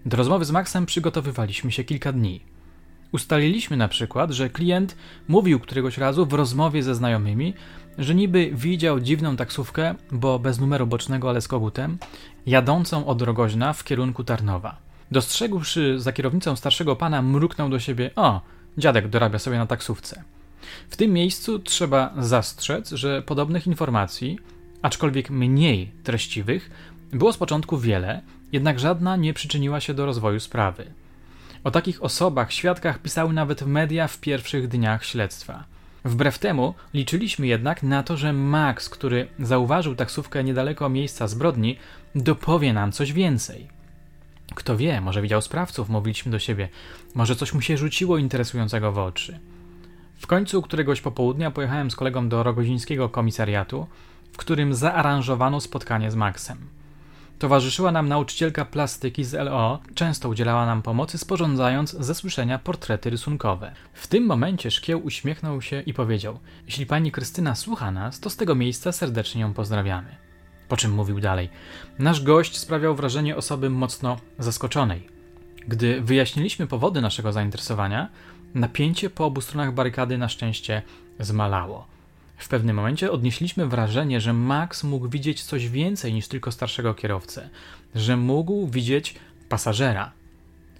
Do 0.05 0.17
rozmowy 0.17 0.45
z 0.45 0.51
Maxem 0.51 0.85
przygotowywaliśmy 0.85 1.71
się 1.71 1.83
kilka 1.83 2.11
dni. 2.11 2.41
Ustaliliśmy 3.11 3.77
na 3.77 3.87
przykład, 3.87 4.31
że 4.31 4.49
klient 4.49 4.95
mówił 5.27 5.59
któregoś 5.59 5.97
razu 5.97 6.25
w 6.25 6.33
rozmowie 6.33 6.83
ze 6.83 6.95
znajomymi, 6.95 7.53
że 7.97 8.15
niby 8.15 8.51
widział 8.53 8.99
dziwną 8.99 9.35
taksówkę, 9.35 9.95
bo 10.11 10.39
bez 10.39 10.59
numeru 10.59 10.87
bocznego, 10.87 11.29
ale 11.29 11.41
z 11.41 11.47
kogutem, 11.47 11.97
jadącą 12.45 13.05
od 13.05 13.21
Rogoźna 13.21 13.73
w 13.73 13.83
kierunku 13.83 14.23
Tarnowa. 14.23 14.77
Dostrzegłszy 15.11 15.99
za 15.99 16.11
kierownicą 16.11 16.55
starszego 16.55 16.95
pana, 16.95 17.21
mruknął 17.21 17.69
do 17.69 17.79
siebie: 17.79 18.11
O, 18.15 18.41
dziadek 18.77 19.07
dorabia 19.07 19.39
sobie 19.39 19.57
na 19.57 19.65
taksówce. 19.65 20.23
W 20.89 20.97
tym 20.97 21.13
miejscu 21.13 21.59
trzeba 21.59 22.13
zastrzec, 22.17 22.89
że 22.89 23.21
podobnych 23.21 23.67
informacji, 23.67 24.39
aczkolwiek 24.81 25.29
mniej 25.29 25.91
treściwych, 26.03 26.71
było 27.11 27.33
z 27.33 27.37
początku 27.37 27.77
wiele, 27.77 28.21
jednak 28.51 28.79
żadna 28.79 29.15
nie 29.15 29.33
przyczyniła 29.33 29.79
się 29.79 29.93
do 29.93 30.05
rozwoju 30.05 30.39
sprawy. 30.39 30.85
O 31.63 31.71
takich 31.71 32.03
osobach, 32.03 32.51
świadkach 32.53 32.99
pisały 32.99 33.33
nawet 33.33 33.61
media 33.61 34.07
w 34.07 34.17
pierwszych 34.17 34.67
dniach 34.67 35.05
śledztwa. 35.05 35.63
Wbrew 36.05 36.39
temu 36.39 36.73
liczyliśmy 36.93 37.47
jednak 37.47 37.83
na 37.83 38.03
to, 38.03 38.17
że 38.17 38.33
Max, 38.33 38.89
który 38.89 39.27
zauważył 39.39 39.95
taksówkę 39.95 40.43
niedaleko 40.43 40.89
miejsca 40.89 41.27
zbrodni, 41.27 41.77
dopowie 42.15 42.73
nam 42.73 42.91
coś 42.91 43.13
więcej. 43.13 43.67
Kto 44.55 44.77
wie, 44.77 45.01
może 45.01 45.21
widział 45.21 45.41
sprawców, 45.41 45.89
mówiliśmy 45.89 46.31
do 46.31 46.39
siebie, 46.39 46.69
może 47.15 47.35
coś 47.35 47.53
mu 47.53 47.61
się 47.61 47.77
rzuciło 47.77 48.17
interesującego 48.17 48.91
w 48.91 48.97
oczy. 48.97 49.39
W 50.21 50.27
końcu 50.27 50.61
któregoś 50.61 51.01
popołudnia 51.01 51.51
pojechałem 51.51 51.91
z 51.91 51.95
kolegą 51.95 52.29
do 52.29 52.43
rogozińskiego 52.43 53.09
komisariatu, 53.09 53.87
w 54.33 54.37
którym 54.37 54.73
zaaranżowano 54.75 55.61
spotkanie 55.61 56.11
z 56.11 56.15
Maxem. 56.15 56.57
Towarzyszyła 57.39 57.91
nam 57.91 58.09
nauczycielka 58.09 58.65
plastyki 58.65 59.23
z 59.23 59.33
LO, 59.33 59.79
często 59.95 60.29
udzielała 60.29 60.65
nam 60.65 60.81
pomocy, 60.81 61.17
sporządzając 61.17 61.91
ze 61.91 62.15
słyszenia 62.15 62.59
portrety 62.59 63.09
rysunkowe. 63.09 63.71
W 63.93 64.07
tym 64.07 64.25
momencie 64.25 64.71
Szkieł 64.71 65.05
uśmiechnął 65.05 65.61
się 65.61 65.81
i 65.81 65.93
powiedział: 65.93 66.39
Jeśli 66.65 66.85
pani 66.85 67.11
Krystyna 67.11 67.55
słucha 67.55 67.91
nas, 67.91 68.19
to 68.19 68.29
z 68.29 68.37
tego 68.37 68.55
miejsca 68.55 68.91
serdecznie 68.91 69.41
ją 69.41 69.53
pozdrawiamy. 69.53 70.15
Po 70.67 70.77
czym 70.77 70.91
mówił 70.91 71.19
dalej: 71.19 71.49
Nasz 71.99 72.23
gość 72.23 72.57
sprawiał 72.57 72.95
wrażenie 72.95 73.35
osoby 73.35 73.69
mocno 73.69 74.17
zaskoczonej. 74.39 75.07
Gdy 75.67 76.01
wyjaśniliśmy 76.01 76.67
powody 76.67 77.01
naszego 77.01 77.31
zainteresowania, 77.31 78.09
napięcie 78.53 79.09
po 79.09 79.25
obu 79.25 79.41
stronach 79.41 79.73
barykady 79.73 80.17
na 80.17 80.29
szczęście 80.29 80.81
zmalało. 81.19 81.87
W 82.37 82.47
pewnym 82.47 82.75
momencie 82.75 83.11
odnieśliśmy 83.11 83.67
wrażenie, 83.67 84.21
że 84.21 84.33
Max 84.33 84.83
mógł 84.83 85.09
widzieć 85.09 85.43
coś 85.43 85.69
więcej 85.69 86.13
niż 86.13 86.27
tylko 86.27 86.51
starszego 86.51 86.93
kierowcę, 86.93 87.49
że 87.95 88.17
mógł 88.17 88.67
widzieć 88.67 89.15
pasażera. 89.49 90.11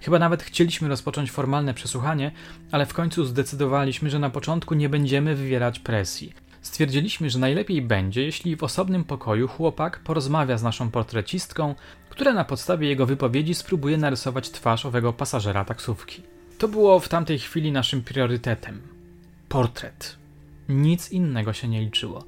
Chyba 0.02 0.20
nawet 0.20 0.44
chcieliśmy 0.44 0.88
rozpocząć 0.88 1.32
formalne 1.32 1.74
przesłuchanie, 1.74 2.32
ale 2.72 2.86
w 2.86 2.94
końcu 2.94 3.26
zdecydowaliśmy, 3.26 4.10
że 4.10 4.20
na 4.20 4.30
początku 4.30 4.74
nie 4.74 4.90
będziemy 4.90 5.36
wywierać 5.36 5.80
presji. 5.80 6.34
Stwierdziliśmy, 6.62 7.30
że 7.30 7.40
najlepiej 7.40 7.82
będzie, 7.82 8.24
jeśli 8.24 8.56
w 8.56 8.64
osobnym 8.64 9.04
pokoju 9.04 9.48
chłopak 9.48 10.00
porozmawia 10.00 10.58
z 10.58 10.64
naszą 10.64 10.92
portrecistką, 10.92 11.76
która 12.10 12.34
na 12.34 12.46
podstawie 12.46 12.88
jego 12.88 13.06
wypowiedzi 13.06 13.54
spróbuje 13.54 13.98
narysować 13.98 14.50
twarz 14.50 14.86
owego 14.86 15.14
pasażera 15.14 15.66
taksówki. 15.66 16.22
To 16.62 16.68
było 16.68 17.00
w 17.00 17.10
tamtej 17.10 17.40
chwili 17.40 17.72
naszym 17.72 18.04
priorytetem. 18.04 18.82
Portret. 19.50 20.18
Nic 20.70 21.12
innego 21.12 21.54
się 21.54 21.68
nie 21.68 21.82
liczyło. 21.82 22.24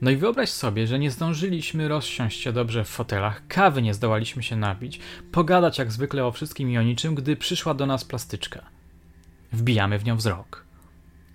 No 0.00 0.10
i 0.10 0.16
wyobraź 0.16 0.50
sobie, 0.50 0.86
że 0.86 0.98
nie 0.98 1.10
zdążyliśmy 1.10 1.88
rozsiąść 1.88 2.40
się 2.40 2.52
dobrze 2.52 2.84
w 2.84 2.88
fotelach, 2.88 3.46
kawy 3.48 3.82
nie 3.82 3.94
zdołaliśmy 3.94 4.42
się 4.42 4.56
napić, 4.56 5.00
pogadać 5.32 5.78
jak 5.78 5.92
zwykle 5.92 6.24
o 6.24 6.32
wszystkim 6.32 6.70
i 6.70 6.78
o 6.78 6.82
niczym, 6.82 7.14
gdy 7.14 7.36
przyszła 7.36 7.74
do 7.74 7.86
nas 7.86 8.04
plastyczka. 8.04 8.66
Wbijamy 9.52 9.98
w 9.98 10.04
nią 10.04 10.16
wzrok. 10.16 10.64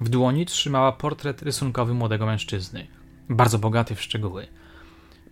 W 0.02 0.10
dłoni 0.10 0.46
trzymała 0.46 0.92
portret 0.92 1.42
rysunkowy 1.42 1.94
młodego 1.94 2.26
mężczyzny, 2.26 2.88
bardzo 3.30 3.60
bogaty 3.60 3.96
w 3.96 4.02
szczegóły. 4.02 4.48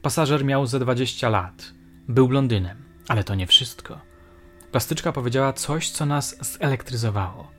Pasażer 0.01 0.45
miał 0.45 0.67
ze 0.67 0.79
20 0.79 1.29
lat. 1.29 1.73
Był 2.07 2.27
blondynem, 2.27 2.77
ale 3.07 3.23
to 3.23 3.35
nie 3.35 3.47
wszystko. 3.47 4.14
Plastyczka 4.75 5.11
powiedziała 5.11 5.53
coś, 5.53 5.89
co 5.89 6.05
nas 6.05 6.35
zelektryzowało. 6.41 7.51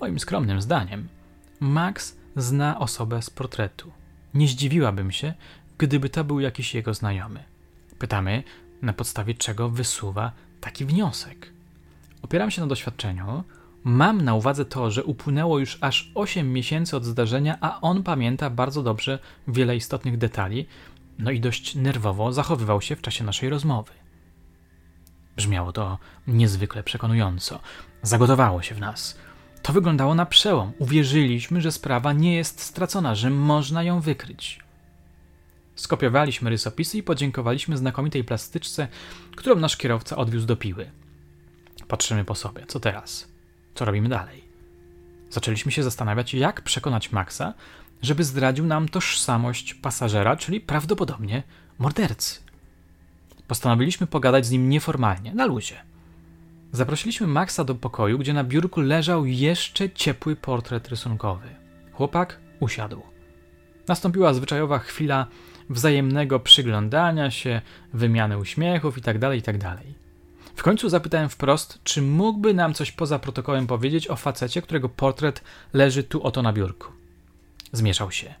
Moim 0.00 0.18
skromnym 0.18 0.62
zdaniem, 0.62 1.08
Max 1.60 2.16
zna 2.36 2.78
osobę 2.78 3.22
z 3.22 3.30
portretu. 3.30 3.92
Nie 4.34 4.48
zdziwiłabym 4.48 5.12
się, 5.12 5.34
gdyby 5.78 6.08
to 6.08 6.24
był 6.24 6.40
jakiś 6.40 6.74
jego 6.74 6.94
znajomy. 6.94 7.44
Pytamy, 7.98 8.42
na 8.82 8.92
podstawie 8.92 9.34
czego 9.34 9.68
wysuwa 9.68 10.32
taki 10.60 10.84
wniosek. 10.84 11.52
Opieram 12.22 12.50
się 12.50 12.60
na 12.60 12.66
doświadczeniu. 12.66 13.44
Mam 13.84 14.22
na 14.22 14.34
uwadze 14.34 14.64
to, 14.64 14.90
że 14.90 15.04
upłynęło 15.04 15.58
już 15.58 15.78
aż 15.80 16.12
8 16.14 16.52
miesięcy 16.52 16.96
od 16.96 17.04
zdarzenia, 17.04 17.58
a 17.60 17.80
on 17.80 18.02
pamięta 18.02 18.50
bardzo 18.50 18.82
dobrze 18.82 19.18
wiele 19.48 19.76
istotnych 19.76 20.18
detali, 20.18 20.66
no 21.18 21.30
i 21.30 21.40
dość 21.40 21.74
nerwowo 21.74 22.32
zachowywał 22.32 22.80
się 22.80 22.96
w 22.96 23.02
czasie 23.02 23.24
naszej 23.24 23.50
rozmowy. 23.50 24.03
Brzmiało 25.36 25.72
to 25.72 25.98
niezwykle 26.26 26.82
przekonująco. 26.82 27.60
Zagotowało 28.02 28.62
się 28.62 28.74
w 28.74 28.80
nas. 28.80 29.18
To 29.62 29.72
wyglądało 29.72 30.14
na 30.14 30.26
przełom. 30.26 30.72
Uwierzyliśmy, 30.78 31.60
że 31.60 31.72
sprawa 31.72 32.12
nie 32.12 32.36
jest 32.36 32.60
stracona, 32.60 33.14
że 33.14 33.30
można 33.30 33.82
ją 33.82 34.00
wykryć. 34.00 34.60
Skopiowaliśmy 35.74 36.50
rysopisy 36.50 36.98
i 36.98 37.02
podziękowaliśmy 37.02 37.76
znakomitej 37.76 38.24
plastyczce, 38.24 38.88
którą 39.36 39.56
nasz 39.56 39.76
kierowca 39.76 40.16
odwiózł 40.16 40.46
do 40.46 40.56
piły. 40.56 40.90
Patrzymy 41.88 42.24
po 42.24 42.34
sobie. 42.34 42.66
Co 42.66 42.80
teraz? 42.80 43.28
Co 43.74 43.84
robimy 43.84 44.08
dalej? 44.08 44.44
Zaczęliśmy 45.30 45.72
się 45.72 45.82
zastanawiać, 45.82 46.34
jak 46.34 46.62
przekonać 46.62 47.12
Maxa, 47.12 47.54
żeby 48.02 48.24
zdradził 48.24 48.66
nam 48.66 48.88
tożsamość 48.88 49.74
pasażera, 49.74 50.36
czyli 50.36 50.60
prawdopodobnie 50.60 51.42
mordercy. 51.78 52.40
Postanowiliśmy 53.48 54.06
pogadać 54.06 54.46
z 54.46 54.50
nim 54.50 54.68
nieformalnie, 54.68 55.34
na 55.34 55.46
luzie. 55.46 55.76
Zaprosiliśmy 56.72 57.26
Maxa 57.26 57.64
do 57.64 57.74
pokoju, 57.74 58.18
gdzie 58.18 58.32
na 58.32 58.44
biurku 58.44 58.80
leżał 58.80 59.26
jeszcze 59.26 59.90
ciepły 59.90 60.36
portret 60.36 60.88
rysunkowy. 60.88 61.48
Chłopak 61.92 62.40
usiadł. 62.60 63.02
Nastąpiła 63.88 64.34
zwyczajowa 64.34 64.78
chwila 64.78 65.26
wzajemnego 65.70 66.40
przyglądania 66.40 67.30
się, 67.30 67.60
wymiany 67.92 68.38
uśmiechów 68.38 68.96
itd., 68.96 69.20
tak 69.20 69.34
itd. 69.34 69.58
Tak 69.58 69.78
w 70.56 70.62
końcu 70.62 70.88
zapytałem 70.88 71.28
wprost, 71.28 71.78
czy 71.84 72.02
mógłby 72.02 72.54
nam 72.54 72.74
coś 72.74 72.92
poza 72.92 73.18
protokołem 73.18 73.66
powiedzieć 73.66 74.08
o 74.08 74.16
facecie, 74.16 74.62
którego 74.62 74.88
portret 74.88 75.42
leży 75.72 76.04
tu 76.04 76.22
oto 76.22 76.42
na 76.42 76.52
biurku. 76.52 76.92
Zmieszał 77.72 78.10
się. 78.10 78.34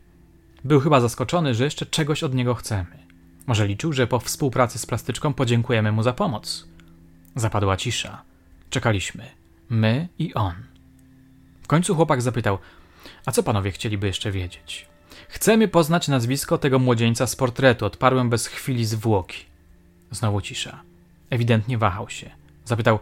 Był 0.64 0.80
chyba 0.80 1.00
zaskoczony, 1.00 1.54
że 1.54 1.64
jeszcze 1.64 1.86
czegoś 1.86 2.22
od 2.22 2.34
niego 2.34 2.54
chcemy. 2.54 3.03
Może 3.46 3.66
liczył, 3.66 3.92
że 3.92 4.06
po 4.06 4.18
współpracy 4.18 4.78
z 4.78 4.86
plastyczką 4.86 5.34
podziękujemy 5.34 5.92
mu 5.92 6.02
za 6.02 6.12
pomoc. 6.12 6.66
Zapadła 7.36 7.76
cisza. 7.76 8.22
Czekaliśmy. 8.70 9.24
My 9.68 10.08
i 10.18 10.34
on. 10.34 10.54
W 11.62 11.66
końcu 11.66 11.94
chłopak 11.94 12.22
zapytał: 12.22 12.58
A 13.26 13.32
co 13.32 13.42
panowie 13.42 13.70
chcieliby 13.70 14.06
jeszcze 14.06 14.30
wiedzieć? 14.30 14.86
Chcemy 15.28 15.68
poznać 15.68 16.08
nazwisko 16.08 16.58
tego 16.58 16.78
młodzieńca 16.78 17.26
z 17.26 17.36
portretu, 17.36 17.86
odparłem 17.86 18.30
bez 18.30 18.46
chwili 18.46 18.84
zwłoki. 18.84 19.44
Znowu 20.10 20.40
cisza. 20.40 20.82
Ewidentnie 21.30 21.78
wahał 21.78 22.10
się. 22.10 22.30
Zapytał: 22.64 22.98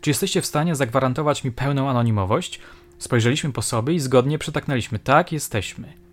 Czy 0.00 0.10
jesteście 0.10 0.42
w 0.42 0.46
stanie 0.46 0.74
zagwarantować 0.74 1.44
mi 1.44 1.52
pełną 1.52 1.90
anonimowość? 1.90 2.60
Spojrzeliśmy 2.98 3.52
po 3.52 3.62
sobie 3.62 3.94
i 3.94 4.00
zgodnie 4.00 4.38
przytaknęliśmy: 4.38 4.98
Tak, 4.98 5.32
jesteśmy. 5.32 6.03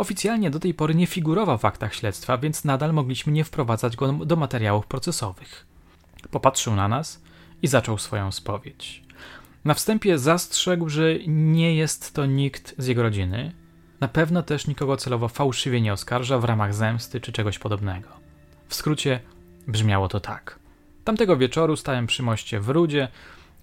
Oficjalnie 0.00 0.50
do 0.50 0.60
tej 0.60 0.74
pory 0.74 0.94
nie 0.94 1.06
figurował 1.06 1.58
w 1.58 1.64
aktach 1.64 1.94
śledztwa, 1.94 2.38
więc 2.38 2.64
nadal 2.64 2.92
mogliśmy 2.92 3.32
nie 3.32 3.44
wprowadzać 3.44 3.96
go 3.96 4.12
do 4.12 4.36
materiałów 4.36 4.86
procesowych. 4.86 5.66
Popatrzył 6.30 6.74
na 6.74 6.88
nas 6.88 7.22
i 7.62 7.66
zaczął 7.66 7.98
swoją 7.98 8.32
spowiedź. 8.32 9.02
Na 9.64 9.74
wstępie 9.74 10.18
zastrzegł, 10.18 10.88
że 10.88 11.14
nie 11.26 11.74
jest 11.74 12.14
to 12.14 12.26
nikt 12.26 12.74
z 12.78 12.86
jego 12.86 13.02
rodziny. 13.02 13.52
Na 14.00 14.08
pewno 14.08 14.42
też 14.42 14.66
nikogo 14.66 14.96
celowo 14.96 15.28
fałszywie 15.28 15.80
nie 15.80 15.92
oskarża 15.92 16.38
w 16.38 16.44
ramach 16.44 16.74
zemsty 16.74 17.20
czy 17.20 17.32
czegoś 17.32 17.58
podobnego. 17.58 18.08
W 18.68 18.74
skrócie 18.74 19.20
brzmiało 19.68 20.08
to 20.08 20.20
tak. 20.20 20.58
Tamtego 21.04 21.36
wieczoru 21.36 21.76
stałem 21.76 22.06
przy 22.06 22.22
moście 22.22 22.60
w 22.60 22.68
Rudzie 22.68 23.08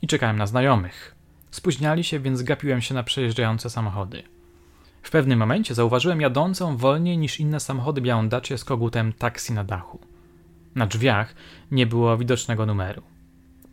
i 0.01 0.07
czekałem 0.07 0.37
na 0.37 0.47
znajomych. 0.47 1.15
Spóźniali 1.51 2.03
się, 2.03 2.19
więc 2.19 2.43
gapiłem 2.43 2.81
się 2.81 2.93
na 2.93 3.03
przejeżdżające 3.03 3.69
samochody. 3.69 4.36
W 5.07 5.11
pewnym 5.11 5.39
momencie 5.39 5.75
zauważyłem 5.75 6.21
jadącą 6.21 6.77
wolniej 6.77 7.17
niż 7.17 7.39
inne 7.39 7.59
samochody 7.59 8.01
białą 8.01 8.29
dacie 8.29 8.57
z 8.57 8.63
kogutem 8.63 9.13
taksi 9.13 9.53
na 9.53 9.63
dachu. 9.63 9.99
Na 10.75 10.87
drzwiach 10.87 11.35
nie 11.71 11.85
było 11.85 12.17
widocznego 12.17 12.65
numeru. 12.65 13.01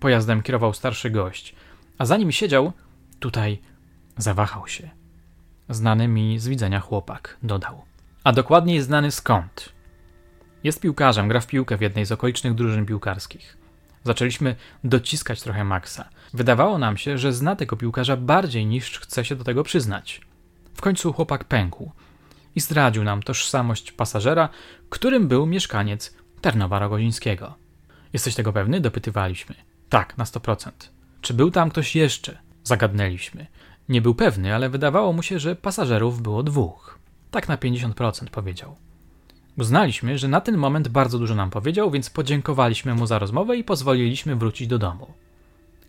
Pojazdem 0.01 0.43
kierował 0.43 0.75
starszy 0.75 1.11
gość, 1.11 1.55
a 1.99 2.05
zanim 2.05 2.33
siedział, 2.33 2.73
tutaj 3.19 3.59
zawahał 4.17 4.69
się. 4.69 4.91
Znany 5.69 6.09
mi 6.09 6.39
z 6.39 6.49
widzenia 6.49 6.81
chłopak, 6.81 7.37
dodał. 7.43 7.83
A 8.25 8.33
dokładniej 8.33 8.83
znany 8.83 9.11
skąd? 9.11 9.73
Jest 10.65 10.81
piłkarzem, 10.81 11.29
gra 11.29 11.41
w 11.41 11.47
piłkę 11.47 11.77
w 11.77 11.81
jednej 11.81 12.07
z 12.07 12.13
okolicznych 12.13 12.55
drużyn 12.55 12.87
piłkarskich. 12.87 13.57
Zaczęliśmy 14.05 14.57
dociskać 14.85 15.43
trochę 15.43 15.65
Maxa. 15.65 16.09
Wydawało 16.35 16.79
nam 16.79 16.97
się, 16.97 17.19
że 17.19 17.33
zna 17.33 17.57
tego 17.57 17.77
piłkarza 17.77 18.17
bardziej 18.17 18.67
niż 18.67 18.99
chce 19.01 19.25
się 19.25 19.37
do 19.37 19.45
tego 19.45 19.63
przyznać. 19.63 20.21
Końcu 20.85 21.13
chłopak 21.13 21.45
pękł 21.45 21.91
i 22.55 22.61
zdradził 22.61 23.05
nam 23.05 23.23
tożsamość 23.23 23.93
pasażera, 23.93 24.49
którym 24.91 25.29
był 25.29 25.47
mieszkaniec 25.47 26.17
Tarnowa 26.41 26.79
Rogozińskiego. 26.79 27.55
Jesteś 28.13 28.35
tego 28.35 28.53
pewny? 28.53 28.81
dopytywaliśmy. 28.81 29.55
Tak, 29.89 30.19
na 30.19 30.25
100%. 30.25 30.71
Czy 31.21 31.35
był 31.35 31.51
tam 31.51 31.71
ktoś 31.71 31.97
jeszcze? 31.97 32.39
Zagadnęliśmy. 32.65 33.47
Nie 33.89 34.03
był 34.03 34.15
pewny, 34.15 34.55
ale 34.55 34.69
wydawało 34.69 35.13
mu 35.13 35.23
się, 35.23 35.39
że 35.39 35.57
pasażerów 35.57 36.23
było 36.23 36.43
dwóch. 36.43 36.99
Tak 37.31 37.49
na 37.49 37.57
50% 37.57 38.31
powiedział. 38.31 38.77
Uznaliśmy, 39.59 40.19
że 40.19 40.29
na 40.29 40.41
ten 40.41 40.57
moment 40.57 40.89
bardzo 40.89 41.19
dużo 41.19 41.35
nam 41.35 41.51
powiedział, 41.51 41.91
więc 41.91 42.11
podziękowaliśmy 42.11 42.95
mu 42.95 43.07
za 43.07 43.19
rozmowę 43.19 43.57
i 43.57 43.65
pozwoliliśmy 43.65 44.37
wrócić 44.37 44.69
do 44.69 44.79
domu. 44.79 45.13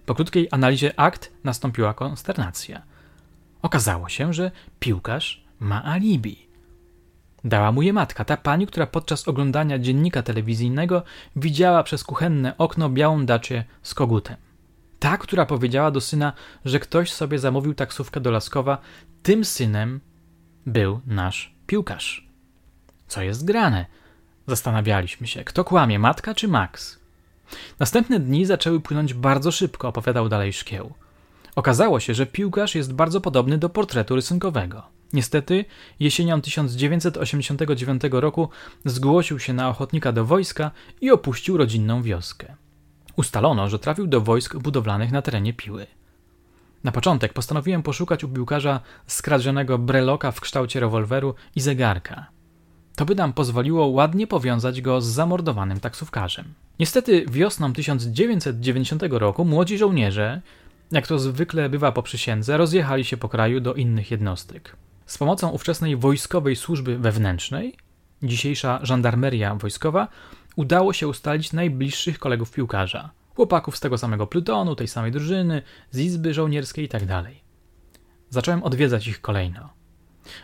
Po 0.06 0.16
krótkiej 0.16 0.48
analizie 0.52 1.00
akt 1.00 1.32
nastąpiła 1.44 1.94
konsternacja. 1.94 2.95
Okazało 3.66 4.10
się, 4.10 4.34
że 4.34 4.52
piłkarz 4.80 5.44
ma 5.60 5.84
alibi. 5.86 6.48
Dała 7.44 7.72
mu 7.72 7.82
je 7.82 7.94
matka, 7.94 8.26
ta 8.26 8.38
pani, 8.38 8.68
która 8.68 8.88
podczas 8.88 9.28
oglądania 9.28 9.80
dziennika 9.80 10.24
telewizyjnego 10.24 11.04
widziała 11.36 11.84
przez 11.84 12.04
kuchenne 12.04 12.58
okno 12.58 12.90
białą 12.90 13.26
dacie 13.26 13.66
z 13.84 13.94
kogutem. 13.94 14.36
Ta, 15.00 15.18
która 15.18 15.46
powiedziała 15.46 15.92
do 15.92 16.02
syna, 16.02 16.34
że 16.66 16.80
ktoś 16.80 17.12
sobie 17.12 17.40
zamówił 17.40 17.74
taksówkę 17.74 18.20
do 18.20 18.32
Laskowa, 18.32 18.78
tym 19.24 19.46
synem 19.46 20.00
był 20.66 21.02
nasz 21.08 21.56
piłkarz. 21.68 22.28
Co 23.08 23.22
jest 23.22 23.46
grane? 23.46 23.86
Zastanawialiśmy 24.48 25.28
się, 25.28 25.44
kto 25.44 25.64
kłamie, 25.64 26.00
matka 26.00 26.34
czy 26.34 26.48
Max? 26.48 27.00
Następne 27.80 28.20
dni 28.20 28.46
zaczęły 28.46 28.80
płynąć 28.80 29.14
bardzo 29.14 29.52
szybko, 29.52 29.88
opowiadał 29.88 30.30
dalej 30.30 30.54
Szkieł. 30.54 30.94
Okazało 31.56 32.00
się, 32.00 32.14
że 32.14 32.26
piłkarz 32.26 32.76
jest 32.76 32.94
bardzo 32.94 33.22
podobny 33.22 33.58
do 33.58 33.70
portretu 33.70 34.16
rysunkowego. 34.16 34.84
Niestety, 35.14 35.66
jesienią 36.00 36.42
1989 36.42 38.02
roku 38.12 38.50
zgłosił 38.86 39.40
się 39.40 39.54
na 39.54 39.70
ochotnika 39.70 40.12
do 40.12 40.26
wojska 40.26 40.72
i 41.02 41.12
opuścił 41.12 41.58
rodzinną 41.58 42.02
wioskę. 42.02 42.56
Ustalono, 43.16 43.70
że 43.70 43.80
trafił 43.80 44.08
do 44.08 44.22
wojsk 44.22 44.58
budowlanych 44.58 45.12
na 45.12 45.22
terenie 45.22 45.54
Piły. 45.54 45.88
Na 46.84 46.92
początek 46.92 47.34
postanowiłem 47.34 47.84
poszukać 47.84 48.24
u 48.24 48.30
piłkarza 48.30 48.80
skradzionego 49.08 49.78
breloka 49.78 50.32
w 50.32 50.42
kształcie 50.42 50.80
rewolweru 50.80 51.36
i 51.56 51.62
zegarka. 51.62 52.26
To 52.96 53.06
by 53.06 53.16
nam 53.16 53.34
pozwoliło 53.34 53.88
ładnie 53.88 54.28
powiązać 54.28 54.82
go 54.82 55.02
z 55.02 55.06
zamordowanym 55.06 55.80
taksówkarzem. 55.80 56.54
Niestety 56.80 57.26
wiosną 57.32 57.74
1990 57.74 59.04
roku 59.10 59.46
młodzi 59.46 59.78
żołnierze, 59.78 60.42
jak 60.92 61.08
to 61.08 61.20
zwykle 61.20 61.70
bywa 61.70 61.92
po 61.92 62.04
przysiędze, 62.04 62.58
rozjechali 62.58 63.06
się 63.06 63.18
po 63.18 63.30
kraju 63.30 63.60
do 63.60 63.74
innych 63.74 64.12
jednostek. 64.12 64.76
Z 65.06 65.18
pomocą 65.18 65.50
ówczesnej 65.50 65.98
wojskowej 65.98 66.56
służby 66.56 66.98
wewnętrznej, 66.98 67.76
dzisiejsza 68.24 68.80
żandarmeria 68.84 69.56
wojskowa, 69.56 70.08
udało 70.56 70.94
się 70.94 71.08
ustalić 71.08 71.54
najbliższych 71.54 72.20
kolegów 72.20 72.52
piłkarza. 72.52 73.10
Chłopaków 73.36 73.78
z 73.78 73.80
tego 73.80 73.98
samego 73.98 74.28
plutonu, 74.28 74.76
tej 74.76 74.88
samej 74.88 75.12
drużyny, 75.12 75.62
z 75.92 76.00
izby 76.00 76.34
żołnierskiej 76.34 76.86
itd. 76.86 77.08
Tak 77.08 77.34
Zacząłem 78.30 78.64
odwiedzać 78.64 79.08
ich 79.08 79.22
kolejno. 79.22 79.70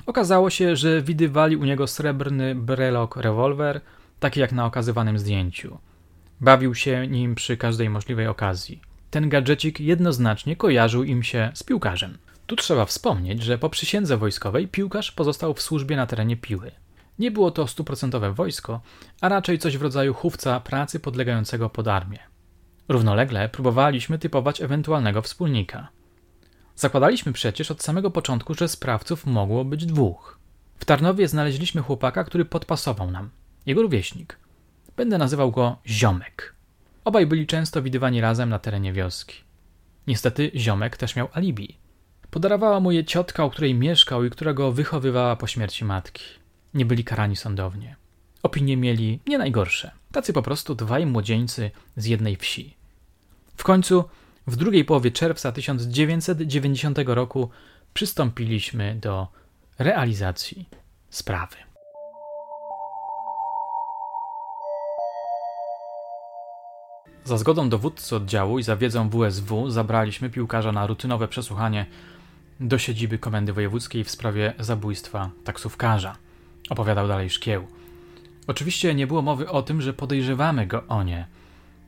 Okazało 0.05 0.49
się, 0.49 0.75
że 0.75 1.01
widywali 1.01 1.57
u 1.57 1.65
niego 1.65 1.87
srebrny 1.87 2.55
brelok 2.55 3.15
rewolwer, 3.15 3.81
taki 4.19 4.39
jak 4.39 4.51
na 4.51 4.65
okazywanym 4.65 5.19
zdjęciu. 5.19 5.77
Bawił 6.41 6.75
się 6.75 7.07
nim 7.07 7.35
przy 7.35 7.57
każdej 7.57 7.89
możliwej 7.89 8.27
okazji. 8.27 8.81
Ten 9.11 9.29
gadżecik 9.29 9.79
jednoznacznie 9.79 10.55
kojarzył 10.55 11.03
im 11.03 11.23
się 11.23 11.51
z 11.53 11.63
piłkarzem. 11.63 12.17
Tu 12.47 12.55
trzeba 12.55 12.85
wspomnieć, 12.85 13.43
że 13.43 13.57
po 13.57 13.69
przysiędze 13.69 14.17
wojskowej 14.17 14.67
piłkarz 14.67 15.11
pozostał 15.11 15.53
w 15.53 15.61
służbie 15.61 15.95
na 15.95 16.07
terenie 16.07 16.37
Piły. 16.37 16.71
Nie 17.19 17.31
było 17.31 17.51
to 17.51 17.67
stuprocentowe 17.67 18.33
wojsko, 18.33 18.81
a 19.21 19.29
raczej 19.29 19.59
coś 19.59 19.77
w 19.77 19.81
rodzaju 19.81 20.13
chówca 20.13 20.59
pracy 20.59 20.99
podlegającego 20.99 21.69
pod 21.69 21.87
armię. 21.87 22.19
Równolegle 22.89 23.49
próbowaliśmy 23.49 24.19
typować 24.19 24.61
ewentualnego 24.61 25.21
wspólnika. 25.21 25.87
Zakładaliśmy 26.75 27.33
przecież 27.33 27.71
od 27.71 27.83
samego 27.83 28.11
początku, 28.11 28.53
że 28.53 28.67
sprawców 28.67 29.25
mogło 29.25 29.65
być 29.65 29.85
dwóch. 29.85 30.39
W 30.77 30.85
Tarnowie 30.85 31.27
znaleźliśmy 31.27 31.81
chłopaka, 31.81 32.23
który 32.23 32.45
podpasował 32.45 33.11
nam. 33.11 33.29
Jego 33.65 33.81
rówieśnik. 33.81 34.39
Będę 34.97 35.17
nazywał 35.17 35.51
go 35.51 35.77
Ziomek. 35.87 36.60
Obaj 37.03 37.25
byli 37.25 37.47
często 37.47 37.81
widywani 37.81 38.21
razem 38.21 38.49
na 38.49 38.59
terenie 38.59 38.93
wioski. 38.93 39.35
Niestety 40.07 40.51
Ziomek 40.55 40.97
też 40.97 41.15
miał 41.15 41.27
alibi. 41.33 41.77
Podarowała 42.31 42.79
mu 42.79 42.91
je 42.91 43.05
ciotka, 43.05 43.45
u 43.45 43.49
której 43.49 43.75
mieszkał 43.75 44.23
i 44.23 44.29
która 44.29 44.53
go 44.53 44.71
wychowywała 44.71 45.35
po 45.35 45.47
śmierci 45.47 45.85
matki. 45.85 46.23
Nie 46.73 46.85
byli 46.85 47.03
karani 47.03 47.35
sądownie. 47.35 47.95
Opinie 48.43 48.77
mieli 48.77 49.19
nie 49.27 49.37
najgorsze. 49.37 49.91
Tacy 50.11 50.33
po 50.33 50.41
prostu 50.41 50.75
dwaj 50.75 51.05
młodzieńcy 51.05 51.71
z 51.95 52.05
jednej 52.05 52.35
wsi. 52.35 52.75
W 53.55 53.63
końcu, 53.63 54.03
w 54.47 54.55
drugiej 54.55 54.85
połowie 54.85 55.11
czerwca 55.11 55.51
1990 55.51 56.97
roku, 57.05 57.49
przystąpiliśmy 57.93 58.95
do 58.95 59.27
realizacji 59.79 60.69
sprawy. 61.09 61.70
Za 67.23 67.37
zgodą 67.37 67.69
dowódcy 67.69 68.15
oddziału 68.15 68.59
i 68.59 68.63
za 68.63 68.75
wiedzą 68.75 69.09
WSW 69.09 69.69
zabraliśmy 69.69 70.29
piłkarza 70.29 70.71
na 70.71 70.87
rutynowe 70.87 71.27
przesłuchanie 71.27 71.85
do 72.59 72.77
siedziby 72.77 73.17
Komendy 73.17 73.53
Wojewódzkiej 73.53 74.03
w 74.03 74.11
sprawie 74.11 74.53
zabójstwa 74.59 75.29
taksówkarza. 75.43 76.15
Opowiadał 76.69 77.07
dalej 77.07 77.29
Szkieł. 77.29 77.67
Oczywiście 78.47 78.95
nie 78.95 79.07
było 79.07 79.21
mowy 79.21 79.49
o 79.49 79.61
tym, 79.61 79.81
że 79.81 79.93
podejrzewamy 79.93 80.67
go 80.67 80.83
o 80.87 81.03
nie. 81.03 81.27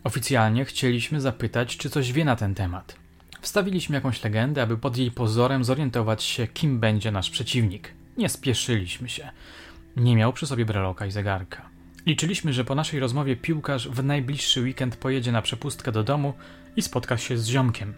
Oficjalnie 0.03 0.65
chcieliśmy 0.65 1.21
zapytać, 1.21 1.77
czy 1.77 1.89
coś 1.89 2.11
wie 2.11 2.25
na 2.25 2.35
ten 2.35 2.55
temat. 2.55 2.95
Wstawiliśmy 3.41 3.95
jakąś 3.95 4.23
legendę, 4.23 4.61
aby 4.61 4.77
pod 4.77 4.97
jej 4.97 5.11
pozorem 5.11 5.63
zorientować 5.63 6.23
się, 6.23 6.47
kim 6.47 6.79
będzie 6.79 7.11
nasz 7.11 7.29
przeciwnik. 7.29 7.93
Nie 8.17 8.29
spieszyliśmy 8.29 9.09
się. 9.09 9.29
Nie 9.95 10.15
miał 10.15 10.33
przy 10.33 10.47
sobie 10.47 10.65
breloka 10.65 11.05
i 11.05 11.11
zegarka. 11.11 11.69
Liczyliśmy, 12.05 12.53
że 12.53 12.65
po 12.65 12.75
naszej 12.75 12.99
rozmowie 12.99 13.35
piłkarz 13.35 13.89
w 13.89 14.03
najbliższy 14.03 14.61
weekend 14.61 14.95
pojedzie 14.95 15.31
na 15.31 15.41
przepustkę 15.41 15.91
do 15.91 16.03
domu 16.03 16.33
i 16.75 16.81
spotka 16.81 17.17
się 17.17 17.37
z 17.37 17.47
ziomkiem. 17.47 17.93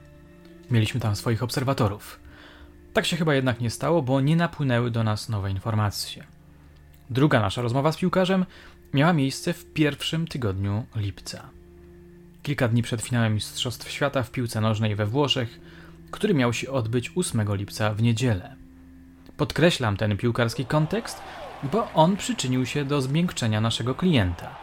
Mieliśmy 0.71 0.99
tam 0.99 1.15
swoich 1.15 1.43
obserwatorów. 1.43 2.19
Tak 2.93 3.05
się 3.05 3.17
chyba 3.17 3.35
jednak 3.35 3.61
nie 3.61 3.69
stało, 3.69 4.01
bo 4.01 4.21
nie 4.21 4.35
napłynęły 4.35 4.91
do 4.91 5.03
nas 5.03 5.29
nowe 5.29 5.51
informacje. 5.51 6.23
Druga 7.09 7.39
nasza 7.39 7.61
rozmowa 7.61 7.91
z 7.91 7.97
piłkarzem 7.97 8.45
miała 8.93 9.13
miejsce 9.13 9.53
w 9.53 9.73
pierwszym 9.73 10.27
tygodniu 10.27 10.85
lipca. 10.95 11.49
Kilka 12.43 12.67
dni 12.67 12.83
przed 12.83 13.01
finałem 13.01 13.33
Mistrzostw 13.33 13.91
Świata 13.91 14.23
w 14.23 14.31
piłce 14.31 14.61
nożnej 14.61 14.95
we 14.95 15.05
Włoszech, 15.05 15.59
który 16.11 16.33
miał 16.33 16.53
się 16.53 16.71
odbyć 16.71 17.11
8 17.15 17.55
lipca 17.55 17.93
w 17.93 18.01
niedzielę. 18.01 18.55
Podkreślam 19.37 19.97
ten 19.97 20.17
piłkarski 20.17 20.65
kontekst, 20.65 21.21
bo 21.63 21.87
on 21.93 22.17
przyczynił 22.17 22.65
się 22.65 22.85
do 22.85 23.01
zmiękczenia 23.01 23.61
naszego 23.61 23.95
klienta. 23.95 24.55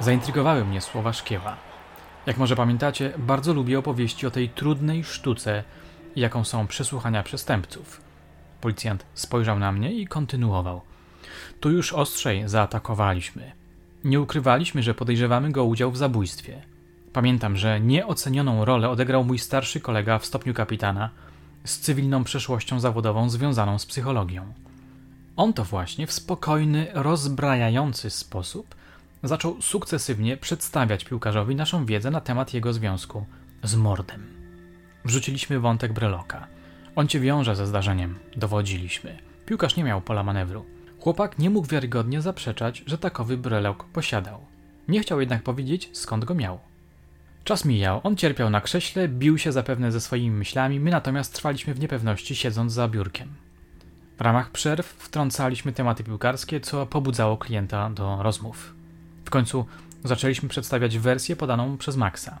Zaintrygowały 0.00 0.64
mnie 0.64 0.80
słowa 0.80 1.12
Szkiewa. 1.12 1.56
Jak 2.26 2.36
może 2.36 2.56
pamiętacie, 2.56 3.12
bardzo 3.18 3.54
lubię 3.54 3.78
opowieści 3.78 4.26
o 4.26 4.30
tej 4.30 4.48
trudnej 4.48 5.04
sztuce, 5.04 5.64
jaką 6.16 6.44
są 6.44 6.66
przesłuchania 6.66 7.22
przestępców. 7.22 8.00
Policjant 8.60 9.06
spojrzał 9.14 9.58
na 9.58 9.72
mnie 9.72 9.92
i 9.92 10.06
kontynuował. 10.06 10.80
Tu 11.60 11.70
już 11.70 11.92
ostrzej 11.92 12.48
zaatakowaliśmy. 12.48 13.52
Nie 14.04 14.20
ukrywaliśmy, 14.20 14.82
że 14.82 14.94
podejrzewamy 14.94 15.52
go 15.52 15.64
udział 15.64 15.90
w 15.90 15.96
zabójstwie. 15.96 16.62
Pamiętam, 17.12 17.56
że 17.56 17.80
nieocenioną 17.80 18.64
rolę 18.64 18.88
odegrał 18.88 19.24
mój 19.24 19.38
starszy 19.38 19.80
kolega 19.80 20.18
w 20.18 20.26
stopniu 20.26 20.54
kapitana 20.54 21.10
z 21.64 21.78
cywilną 21.78 22.24
przeszłością 22.24 22.80
zawodową 22.80 23.30
związaną 23.30 23.78
z 23.78 23.86
psychologią. 23.86 24.52
On 25.36 25.52
to 25.52 25.64
właśnie 25.64 26.06
w 26.06 26.12
spokojny, 26.12 26.86
rozbrajający 26.94 28.10
sposób 28.10 28.74
zaczął 29.22 29.62
sukcesywnie 29.62 30.36
przedstawiać 30.36 31.04
piłkarzowi 31.04 31.54
naszą 31.54 31.86
wiedzę 31.86 32.10
na 32.10 32.20
temat 32.20 32.54
jego 32.54 32.72
związku 32.72 33.24
z 33.62 33.74
mordem. 33.74 34.26
Wrzuciliśmy 35.04 35.60
wątek 35.60 35.92
breloka. 35.92 36.46
On 36.96 37.08
cię 37.08 37.20
wiąże 37.20 37.56
ze 37.56 37.66
zdarzeniem, 37.66 38.18
dowodziliśmy. 38.36 39.18
Piłkarz 39.46 39.76
nie 39.76 39.84
miał 39.84 40.00
pola 40.00 40.22
manewru. 40.22 40.66
Chłopak 41.00 41.38
nie 41.38 41.50
mógł 41.50 41.68
wiarygodnie 41.68 42.22
zaprzeczać, 42.22 42.82
że 42.86 42.98
takowy 42.98 43.36
brelok 43.36 43.84
posiadał. 43.84 44.40
Nie 44.88 45.00
chciał 45.00 45.20
jednak 45.20 45.42
powiedzieć, 45.42 45.90
skąd 45.92 46.24
go 46.24 46.34
miał. 46.34 46.58
Czas 47.44 47.64
mijał, 47.64 48.00
on 48.02 48.16
cierpiał 48.16 48.50
na 48.50 48.60
krześle, 48.60 49.08
bił 49.08 49.38
się 49.38 49.52
zapewne 49.52 49.92
ze 49.92 50.00
swoimi 50.00 50.30
myślami, 50.30 50.80
my 50.80 50.90
natomiast 50.90 51.34
trwaliśmy 51.34 51.74
w 51.74 51.80
niepewności, 51.80 52.36
siedząc 52.36 52.72
za 52.72 52.88
biurkiem. 52.88 53.28
W 54.20 54.22
ramach 54.22 54.50
przerw 54.50 54.86
wtrącaliśmy 54.86 55.72
tematy 55.72 56.04
piłkarskie, 56.04 56.60
co 56.60 56.86
pobudzało 56.86 57.36
klienta 57.36 57.90
do 57.90 58.22
rozmów. 58.22 58.74
W 59.24 59.30
końcu 59.30 59.66
zaczęliśmy 60.04 60.48
przedstawiać 60.48 60.98
wersję 60.98 61.36
podaną 61.36 61.76
przez 61.76 61.96
Maxa. 61.96 62.38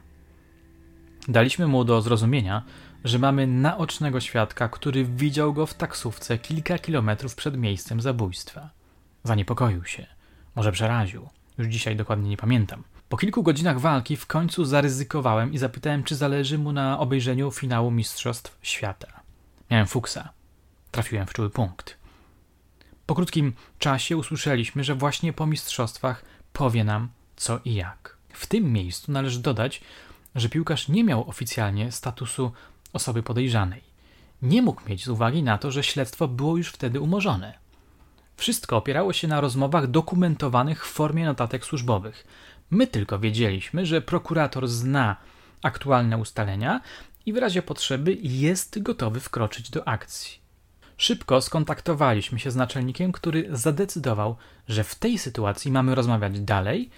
Daliśmy 1.28 1.66
mu 1.66 1.84
do 1.84 2.02
zrozumienia, 2.02 2.62
że 3.04 3.18
mamy 3.18 3.46
naocznego 3.46 4.20
świadka, 4.20 4.68
który 4.68 5.04
widział 5.04 5.52
go 5.52 5.66
w 5.66 5.74
taksówce 5.74 6.38
kilka 6.38 6.78
kilometrów 6.78 7.34
przed 7.34 7.56
miejscem 7.56 8.00
zabójstwa. 8.00 8.70
Zaniepokoił 9.24 9.84
się, 9.84 10.06
może 10.56 10.72
przeraził, 10.72 11.28
już 11.58 11.68
dzisiaj 11.68 11.96
dokładnie 11.96 12.30
nie 12.30 12.36
pamiętam. 12.36 12.84
Po 13.08 13.16
kilku 13.16 13.42
godzinach 13.42 13.80
walki 13.80 14.16
w 14.16 14.26
końcu 14.26 14.64
zaryzykowałem 14.64 15.52
i 15.52 15.58
zapytałem, 15.58 16.04
czy 16.04 16.14
zależy 16.14 16.58
mu 16.58 16.72
na 16.72 16.98
obejrzeniu 16.98 17.50
finału 17.50 17.90
Mistrzostw 17.90 18.58
Świata. 18.62 19.20
Miałem 19.70 19.86
fuksa. 19.86 20.39
Trafiłem 20.90 21.26
w 21.26 21.32
czuły 21.32 21.50
punkt. 21.50 21.96
Po 23.06 23.14
krótkim 23.14 23.52
czasie 23.78 24.16
usłyszeliśmy, 24.16 24.84
że 24.84 24.94
właśnie 24.94 25.32
po 25.32 25.46
mistrzostwach 25.46 26.24
powie 26.52 26.84
nam 26.84 27.08
co 27.36 27.60
i 27.64 27.74
jak. 27.74 28.16
W 28.32 28.46
tym 28.46 28.72
miejscu 28.72 29.12
należy 29.12 29.38
dodać, 29.38 29.80
że 30.34 30.48
piłkarz 30.48 30.88
nie 30.88 31.04
miał 31.04 31.28
oficjalnie 31.28 31.92
statusu 31.92 32.52
osoby 32.92 33.22
podejrzanej. 33.22 33.82
Nie 34.42 34.62
mógł 34.62 34.88
mieć 34.88 35.04
z 35.04 35.08
uwagi 35.08 35.42
na 35.42 35.58
to, 35.58 35.70
że 35.70 35.82
śledztwo 35.82 36.28
było 36.28 36.56
już 36.56 36.68
wtedy 36.68 37.00
umorzone. 37.00 37.58
Wszystko 38.36 38.76
opierało 38.76 39.12
się 39.12 39.28
na 39.28 39.40
rozmowach 39.40 39.86
dokumentowanych 39.86 40.86
w 40.86 40.90
formie 40.90 41.24
notatek 41.24 41.64
służbowych. 41.64 42.26
My 42.70 42.86
tylko 42.86 43.18
wiedzieliśmy, 43.18 43.86
że 43.86 44.00
prokurator 44.00 44.68
zna 44.68 45.16
aktualne 45.62 46.18
ustalenia 46.18 46.80
i 47.26 47.32
w 47.32 47.36
razie 47.36 47.62
potrzeby 47.62 48.16
jest 48.22 48.82
gotowy 48.82 49.20
wkroczyć 49.20 49.70
do 49.70 49.88
akcji. 49.88 50.39
Szybko 51.00 51.40
skontaktowaliśmy 51.40 52.38
się 52.38 52.50
z 52.50 52.56
naczelnikiem, 52.56 53.12
który 53.12 53.48
zadecydował, 53.52 54.36
że 54.68 54.84
w 54.84 54.94
tej 54.94 55.18
sytuacji 55.18 55.72
mamy 55.72 55.94
rozmawiać 55.94 56.40
dalej 56.40 56.90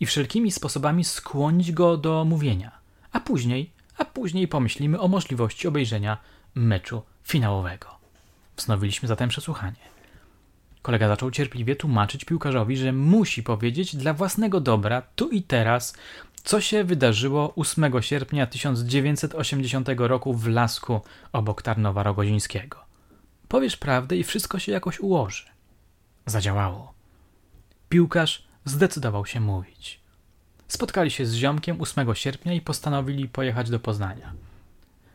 i 0.00 0.06
wszelkimi 0.06 0.52
sposobami 0.52 1.04
skłonić 1.04 1.72
go 1.72 1.96
do 1.96 2.24
mówienia, 2.24 2.78
a 3.12 3.20
później, 3.20 3.70
a 3.98 4.04
później 4.04 4.48
pomyślimy 4.48 5.00
o 5.00 5.08
możliwości 5.08 5.68
obejrzenia 5.68 6.18
meczu 6.54 7.02
finałowego. 7.24 7.88
Wznowiliśmy 8.56 9.08
zatem 9.08 9.28
przesłuchanie. 9.28 9.84
Kolega 10.82 11.08
zaczął 11.08 11.30
cierpliwie 11.30 11.76
tłumaczyć 11.76 12.24
piłkarzowi, 12.24 12.76
że 12.76 12.92
musi 12.92 13.42
powiedzieć 13.42 13.96
dla 13.96 14.14
własnego 14.14 14.60
dobra, 14.60 15.02
tu 15.16 15.30
i 15.30 15.42
teraz, 15.42 15.96
co 16.44 16.60
się 16.60 16.84
wydarzyło 16.84 17.54
8 17.56 18.02
sierpnia 18.02 18.46
1980 18.46 19.88
roku 19.98 20.34
w 20.34 20.48
Lasku 20.48 21.00
obok 21.32 21.62
Tarnowa 21.62 22.02
Rogozińskiego. 22.02 22.83
Powiesz 23.54 23.76
prawdę 23.76 24.16
i 24.16 24.24
wszystko 24.24 24.58
się 24.58 24.72
jakoś 24.72 25.00
ułoży. 25.00 25.44
Zadziałało. 26.26 26.94
Piłkarz 27.88 28.44
zdecydował 28.64 29.26
się 29.26 29.40
mówić. 29.40 30.00
Spotkali 30.68 31.10
się 31.10 31.26
z 31.26 31.34
ziomkiem 31.34 31.80
8 31.80 32.14
sierpnia 32.14 32.52
i 32.52 32.60
postanowili 32.60 33.28
pojechać 33.28 33.70
do 33.70 33.80
Poznania. 33.80 34.32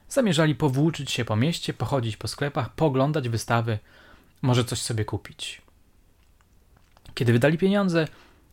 Zamierzali 0.09 0.55
powłóczyć 0.55 1.11
się 1.11 1.25
po 1.25 1.35
mieście, 1.35 1.73
pochodzić 1.73 2.17
po 2.17 2.27
sklepach, 2.27 2.73
poglądać 2.73 3.29
wystawy, 3.29 3.79
może 4.41 4.65
coś 4.65 4.81
sobie 4.81 5.05
kupić. 5.05 5.61
Kiedy 7.13 7.33
wydali 7.33 7.57
pieniądze, 7.57 8.07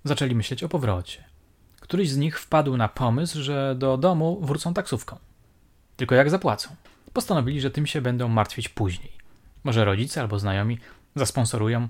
zaczęli 0.04 0.34
myśleć 0.34 0.62
o 0.62 0.68
powrocie. 0.68 1.24
Któryś 1.80 2.10
z 2.10 2.16
nich 2.16 2.40
wpadł 2.40 2.76
na 2.76 2.88
pomysł, 2.88 3.42
że 3.42 3.74
do 3.78 3.96
domu 3.96 4.40
wrócą 4.40 4.74
taksówką. 4.74 5.18
Tylko 5.96 6.14
jak 6.14 6.30
zapłacą? 6.30 6.76
Postanowili, 7.12 7.60
że 7.60 7.70
tym 7.70 7.86
się 7.86 8.00
będą 8.00 8.28
martwić 8.28 8.68
później. 8.68 9.25
Może 9.66 9.84
rodzice 9.84 10.20
albo 10.20 10.38
znajomi 10.38 10.78
zasponsorują, 11.14 11.88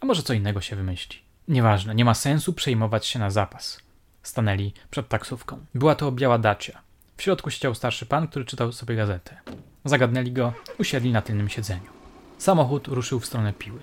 a 0.00 0.06
może 0.06 0.22
co 0.22 0.32
innego 0.32 0.60
się 0.60 0.76
wymyśli. 0.76 1.18
Nieważne, 1.48 1.94
nie 1.94 2.04
ma 2.04 2.14
sensu 2.14 2.52
przejmować 2.52 3.06
się 3.06 3.18
na 3.18 3.30
zapas. 3.30 3.80
Stanęli 4.22 4.72
przed 4.90 5.08
taksówką. 5.08 5.66
Była 5.74 5.94
to 5.94 6.12
biała 6.12 6.38
dacia. 6.38 6.82
W 7.16 7.22
środku 7.22 7.50
siedział 7.50 7.74
starszy 7.74 8.06
pan, 8.06 8.28
który 8.28 8.44
czytał 8.44 8.72
sobie 8.72 8.96
gazetę. 8.96 9.40
Zagadnęli 9.84 10.32
go, 10.32 10.52
usiedli 10.78 11.12
na 11.12 11.22
tylnym 11.22 11.48
siedzeniu. 11.48 11.90
Samochód 12.38 12.88
ruszył 12.88 13.20
w 13.20 13.26
stronę 13.26 13.52
Piły. 13.52 13.80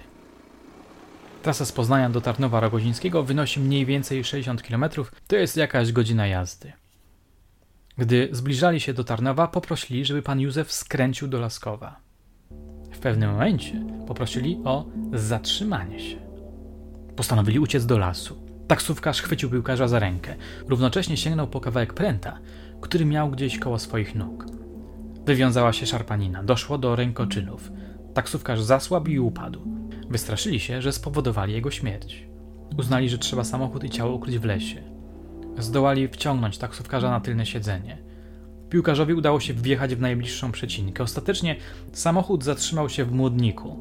Trasa 1.43 1.65
z 1.65 1.71
Poznania 1.71 2.09
do 2.09 2.21
Tarnowa 2.21 2.59
Rogozińskiego 2.59 3.23
wynosi 3.23 3.59
mniej 3.59 3.85
więcej 3.85 4.23
60 4.23 4.63
km, 4.63 4.85
to 5.27 5.35
jest 5.35 5.57
jakaś 5.57 5.91
godzina 5.91 6.27
jazdy. 6.27 6.73
Gdy 7.97 8.29
zbliżali 8.31 8.79
się 8.79 8.93
do 8.93 9.03
Tarnowa, 9.03 9.47
poprosili, 9.47 10.05
żeby 10.05 10.21
pan 10.21 10.39
Józef 10.39 10.71
skręcił 10.71 11.27
do 11.27 11.39
Laskowa. 11.39 12.10
W 12.91 12.99
pewnym 12.99 13.31
momencie 13.31 13.85
poprosili 14.07 14.59
o 14.63 14.85
zatrzymanie 15.13 15.99
się. 15.99 16.17
Postanowili 17.15 17.59
uciec 17.59 17.85
do 17.85 17.97
lasu. 17.97 18.35
Taksówkarz 18.67 19.21
chwycił 19.21 19.49
piłkarza 19.49 19.87
za 19.87 19.99
rękę. 19.99 20.35
Równocześnie 20.67 21.17
sięgnął 21.17 21.47
po 21.47 21.61
kawałek 21.61 21.93
pręta, 21.93 22.39
który 22.81 23.05
miał 23.05 23.29
gdzieś 23.29 23.59
koło 23.59 23.79
swoich 23.79 24.15
nóg. 24.15 24.45
Wywiązała 25.25 25.73
się 25.73 25.85
szarpanina. 25.85 26.43
Doszło 26.43 26.77
do 26.77 26.95
rękoczynów. 26.95 27.71
Taksówkarz 28.13 28.61
zasłabł 28.61 29.09
i 29.09 29.19
upadł. 29.19 29.61
Wystraszyli 30.09 30.59
się, 30.59 30.81
że 30.81 30.91
spowodowali 30.91 31.53
jego 31.53 31.71
śmierć. 31.71 32.27
Uznali, 32.77 33.09
że 33.09 33.17
trzeba 33.17 33.43
samochód 33.43 33.83
i 33.83 33.89
ciało 33.89 34.15
ukryć 34.15 34.39
w 34.39 34.45
lesie. 34.45 34.83
Zdołali 35.57 36.07
wciągnąć 36.07 36.57
taksówkarza 36.57 37.09
na 37.09 37.19
tylne 37.19 37.45
siedzenie. 37.45 38.10
Piłkarzowi 38.71 39.13
udało 39.13 39.39
się 39.39 39.53
wjechać 39.53 39.95
w 39.95 40.01
najbliższą 40.01 40.51
przecinkę. 40.51 41.03
Ostatecznie 41.03 41.55
samochód 41.93 42.43
zatrzymał 42.43 42.89
się 42.89 43.05
w 43.05 43.11
młodniku. 43.11 43.77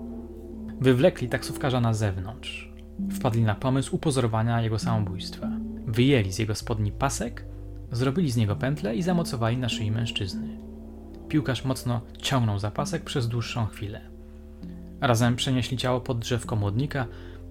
Wywlekli 0.81 1.29
taksówkarza 1.29 1.81
na 1.81 1.94
zewnątrz. 1.94 2.72
Wpadli 3.12 3.42
na 3.42 3.55
pomysł 3.55 3.96
upozorowania 3.96 4.62
jego 4.62 4.79
samobójstwa. 4.79 5.50
Wyjęli 5.87 6.33
z 6.33 6.38
jego 6.38 6.55
spodni 6.55 6.92
pasek, 6.92 7.44
zrobili 7.92 8.31
z 8.31 8.37
niego 8.37 8.57
pętlę 8.57 8.96
i 8.96 9.03
zamocowali 9.03 9.57
na 9.57 9.68
szyi 9.68 9.90
mężczyzny. 9.90 10.48
Piłkarz 11.29 11.64
mocno 11.64 12.00
ciągnął 12.22 12.59
za 12.59 12.70
pasek 12.70 13.05
przez 13.05 13.29
dłuższą 13.29 13.66
chwilę. 13.66 14.00
Razem 15.00 15.37
przenieśli 15.37 15.76
ciało 15.76 16.00
pod 16.00 16.18
drzewko 16.18 16.57
młodnika, 16.57 17.07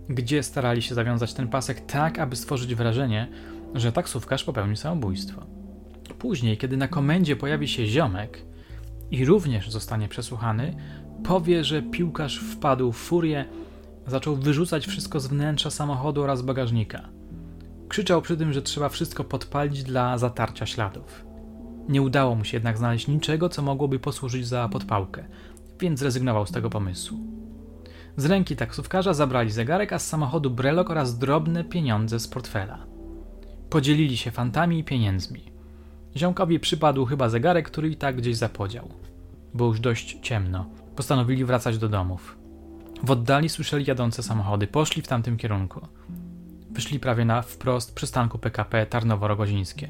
gdzie 0.10 0.44
starali 0.44 0.82
się 0.82 0.96
zawiązać 0.96 1.34
ten 1.34 1.48
pasek 1.48 1.86
tak, 1.86 2.20
aby 2.20 2.36
stworzyć 2.36 2.76
wrażenie, 2.76 3.28
że 3.74 3.92
taksówkarz 3.92 4.44
popełnił 4.44 4.76
samobójstwo. 4.76 5.59
Później, 6.14 6.58
kiedy 6.58 6.78
na 6.78 6.88
komendzie 6.88 7.36
pojawi 7.36 7.68
się 7.68 7.86
ziomek 7.86 8.46
i 9.12 9.26
również 9.26 9.70
zostanie 9.70 10.08
przesłuchany, 10.08 10.76
powie, 11.24 11.64
że 11.64 11.82
piłkarz 11.82 12.40
wpadł 12.40 12.92
w 12.92 12.98
furię, 12.98 13.46
zaczął 14.08 14.36
wyrzucać 14.36 14.88
wszystko 14.88 15.20
z 15.20 15.28
wnętrza 15.28 15.70
samochodu 15.70 16.24
oraz 16.24 16.42
bagażnika. 16.42 17.10
Krzyczał 17.90 18.22
przy 18.22 18.38
tym, 18.38 18.54
że 18.54 18.62
trzeba 18.62 18.90
wszystko 18.90 19.24
podpalić 19.24 19.84
dla 19.84 20.18
zatarcia 20.18 20.66
śladów. 20.66 21.26
Nie 21.90 22.02
udało 22.02 22.36
mu 22.36 22.44
się 22.44 22.58
jednak 22.58 22.78
znaleźć 22.78 23.08
niczego, 23.08 23.50
co 23.50 23.62
mogłoby 23.62 24.00
posłużyć 24.00 24.48
za 24.48 24.70
podpałkę, 24.70 25.26
więc 25.80 26.00
zrezygnował 26.00 26.46
z 26.46 26.52
tego 26.52 26.70
pomysłu. 26.70 27.18
Z 28.18 28.26
ręki 28.26 28.56
taksówkarza 28.56 29.14
zabrali 29.14 29.52
zegarek, 29.52 29.94
a 29.94 30.00
z 30.00 30.08
samochodu 30.08 30.50
brelok 30.50 30.90
oraz 30.90 31.18
drobne 31.18 31.64
pieniądze 31.64 32.20
z 32.20 32.28
portfela. 32.28 32.86
Podzielili 33.70 34.18
się 34.18 34.32
fantami 34.32 34.80
i 34.80 34.84
pieniędzmi. 34.84 35.52
Ziomkowi 36.18 36.60
przypadł 36.60 37.06
chyba 37.06 37.30
zegarek, 37.30 37.68
który 37.68 37.90
i 37.90 37.96
tak 37.96 38.16
gdzieś 38.16 38.36
zapodział. 38.36 38.90
Było 39.54 39.70
już 39.70 39.80
dość 39.80 40.18
ciemno. 40.22 40.66
Postanowili 40.96 41.46
wracać 41.46 41.78
do 41.78 41.90
domów. 41.90 42.38
W 43.04 43.12
oddali 43.12 43.50
słyszeli 43.50 43.86
jadące 43.86 44.24
samochody. 44.24 44.68
Poszli 44.68 45.02
w 45.02 45.08
tamtym 45.08 45.38
kierunku. 45.38 45.88
Wyszli 46.72 47.00
prawie 47.00 47.26
na 47.26 47.42
wprost 47.42 47.96
przystanku 47.96 48.38
PKP 48.38 48.86
Tarnowo-Rogozińskie. 48.86 49.88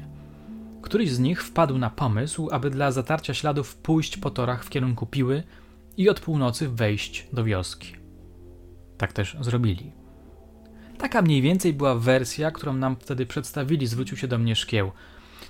Któryś 0.82 1.10
z 1.10 1.18
nich 1.18 1.42
wpadł 1.42 1.78
na 1.78 1.90
pomysł, 1.90 2.48
aby 2.52 2.70
dla 2.70 2.92
zatarcia 2.92 3.34
śladów 3.34 3.76
pójść 3.76 4.16
po 4.16 4.30
torach 4.30 4.64
w 4.64 4.70
kierunku 4.70 5.06
Piły 5.06 5.42
i 5.96 6.08
od 6.08 6.20
północy 6.20 6.68
wejść 6.68 7.26
do 7.32 7.44
wioski. 7.44 7.94
Tak 8.98 9.12
też 9.12 9.36
zrobili. 9.40 9.92
Taka 10.98 11.22
mniej 11.22 11.42
więcej 11.42 11.72
była 11.72 11.94
wersja, 11.94 12.50
którą 12.50 12.72
nam 12.72 12.96
wtedy 12.96 13.26
przedstawili, 13.26 13.86
zwrócił 13.86 14.16
się 14.16 14.28
do 14.28 14.38
mnie 14.38 14.56
szkieł. 14.56 14.92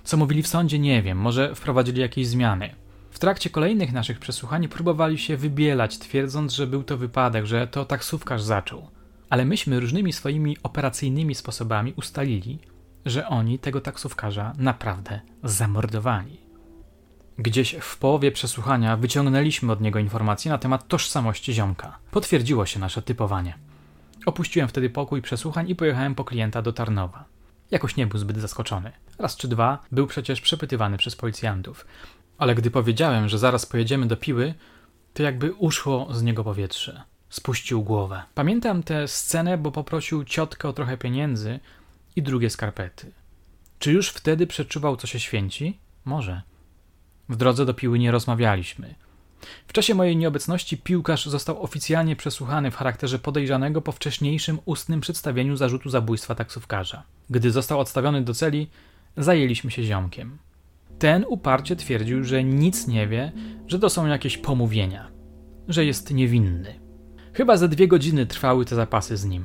Co 0.04 0.16
mówili 0.16 0.42
w 0.42 0.48
sądzie, 0.48 0.78
nie 0.78 1.02
wiem, 1.02 1.18
może 1.18 1.54
wprowadzili 1.54 2.00
jakieś 2.00 2.26
zmiany. 2.26 2.74
W 3.10 3.18
trakcie 3.18 3.50
kolejnych 3.50 3.92
naszych 3.92 4.18
przesłuchań 4.18 4.68
próbowali 4.68 5.18
się 5.18 5.36
wybielać, 5.36 5.98
twierdząc, 5.98 6.52
że 6.52 6.66
był 6.66 6.82
to 6.82 6.96
wypadek, 6.96 7.46
że 7.46 7.66
to 7.66 7.84
taksówkarz 7.84 8.42
zaczął. 8.42 8.88
Ale 9.30 9.44
myśmy 9.44 9.80
różnymi 9.80 10.12
swoimi 10.12 10.56
operacyjnymi 10.62 11.34
sposobami 11.34 11.92
ustalili, 11.96 12.58
że 13.06 13.28
oni 13.28 13.58
tego 13.58 13.80
taksówkarza 13.80 14.52
naprawdę 14.58 15.20
zamordowali. 15.44 16.40
Gdzieś 17.38 17.76
w 17.80 17.96
połowie 17.96 18.32
przesłuchania 18.32 18.96
wyciągnęliśmy 18.96 19.72
od 19.72 19.80
niego 19.80 19.98
informacje 19.98 20.50
na 20.50 20.58
temat 20.58 20.88
tożsamości 20.88 21.52
ziomka. 21.52 21.98
Potwierdziło 22.10 22.66
się 22.66 22.80
nasze 22.80 23.02
typowanie. 23.02 23.54
Opuściłem 24.26 24.68
wtedy 24.68 24.90
pokój 24.90 25.22
przesłuchań 25.22 25.70
i 25.70 25.74
pojechałem 25.74 26.14
po 26.14 26.24
klienta 26.24 26.62
do 26.62 26.72
Tarnowa. 26.72 27.24
Jakoś 27.70 27.96
nie 27.96 28.06
był 28.06 28.18
zbyt 28.18 28.38
zaskoczony. 28.38 28.92
Raz 29.18 29.36
czy 29.36 29.48
dwa 29.48 29.78
był 29.92 30.06
przecież 30.06 30.40
przepytywany 30.40 30.98
przez 30.98 31.16
policjantów. 31.16 31.86
Ale 32.38 32.54
gdy 32.54 32.70
powiedziałem, 32.70 33.28
że 33.28 33.38
zaraz 33.38 33.66
pojedziemy 33.66 34.06
do 34.06 34.16
Piły, 34.16 34.54
to 35.14 35.22
jakby 35.22 35.52
uszło 35.52 36.14
z 36.14 36.22
niego 36.22 36.44
powietrze. 36.44 37.02
Spuścił 37.30 37.82
głowę. 37.82 38.22
Pamiętam 38.34 38.82
tę 38.82 39.08
scenę, 39.08 39.58
bo 39.58 39.72
poprosił 39.72 40.24
ciotkę 40.24 40.68
o 40.68 40.72
trochę 40.72 40.96
pieniędzy 40.96 41.60
i 42.16 42.22
drugie 42.22 42.50
skarpety. 42.50 43.12
Czy 43.78 43.92
już 43.92 44.08
wtedy 44.08 44.46
przeczuwał, 44.46 44.96
co 44.96 45.06
się 45.06 45.20
święci? 45.20 45.80
Może. 46.04 46.42
W 47.28 47.36
drodze 47.36 47.66
do 47.66 47.74
Piły 47.74 47.98
nie 47.98 48.10
rozmawialiśmy. 48.10 48.94
W 49.66 49.72
czasie 49.72 49.94
mojej 49.94 50.16
nieobecności 50.16 50.78
piłkarz 50.78 51.26
został 51.26 51.62
oficjalnie 51.62 52.16
przesłuchany 52.16 52.70
w 52.70 52.76
charakterze 52.76 53.18
podejrzanego 53.18 53.82
po 53.82 53.92
wcześniejszym 53.92 54.58
ustnym 54.64 55.00
przedstawieniu 55.00 55.56
zarzutu 55.56 55.90
zabójstwa 55.90 56.34
taksówkarza. 56.34 57.02
Gdy 57.30 57.50
został 57.50 57.80
odstawiony 57.80 58.22
do 58.22 58.34
celi, 58.34 58.70
zajęliśmy 59.16 59.70
się 59.70 59.84
ziomkiem. 59.84 60.38
Ten 60.98 61.24
uparcie 61.28 61.76
twierdził, 61.76 62.24
że 62.24 62.44
nic 62.44 62.86
nie 62.86 63.08
wie, 63.08 63.32
że 63.66 63.78
to 63.78 63.90
są 63.90 64.06
jakieś 64.06 64.38
pomówienia, 64.38 65.10
że 65.68 65.84
jest 65.84 66.14
niewinny. 66.14 66.80
Chyba 67.32 67.56
ze 67.56 67.68
dwie 67.68 67.88
godziny 67.88 68.26
trwały 68.26 68.64
te 68.64 68.76
zapasy 68.76 69.16
z 69.16 69.24
nim. 69.24 69.44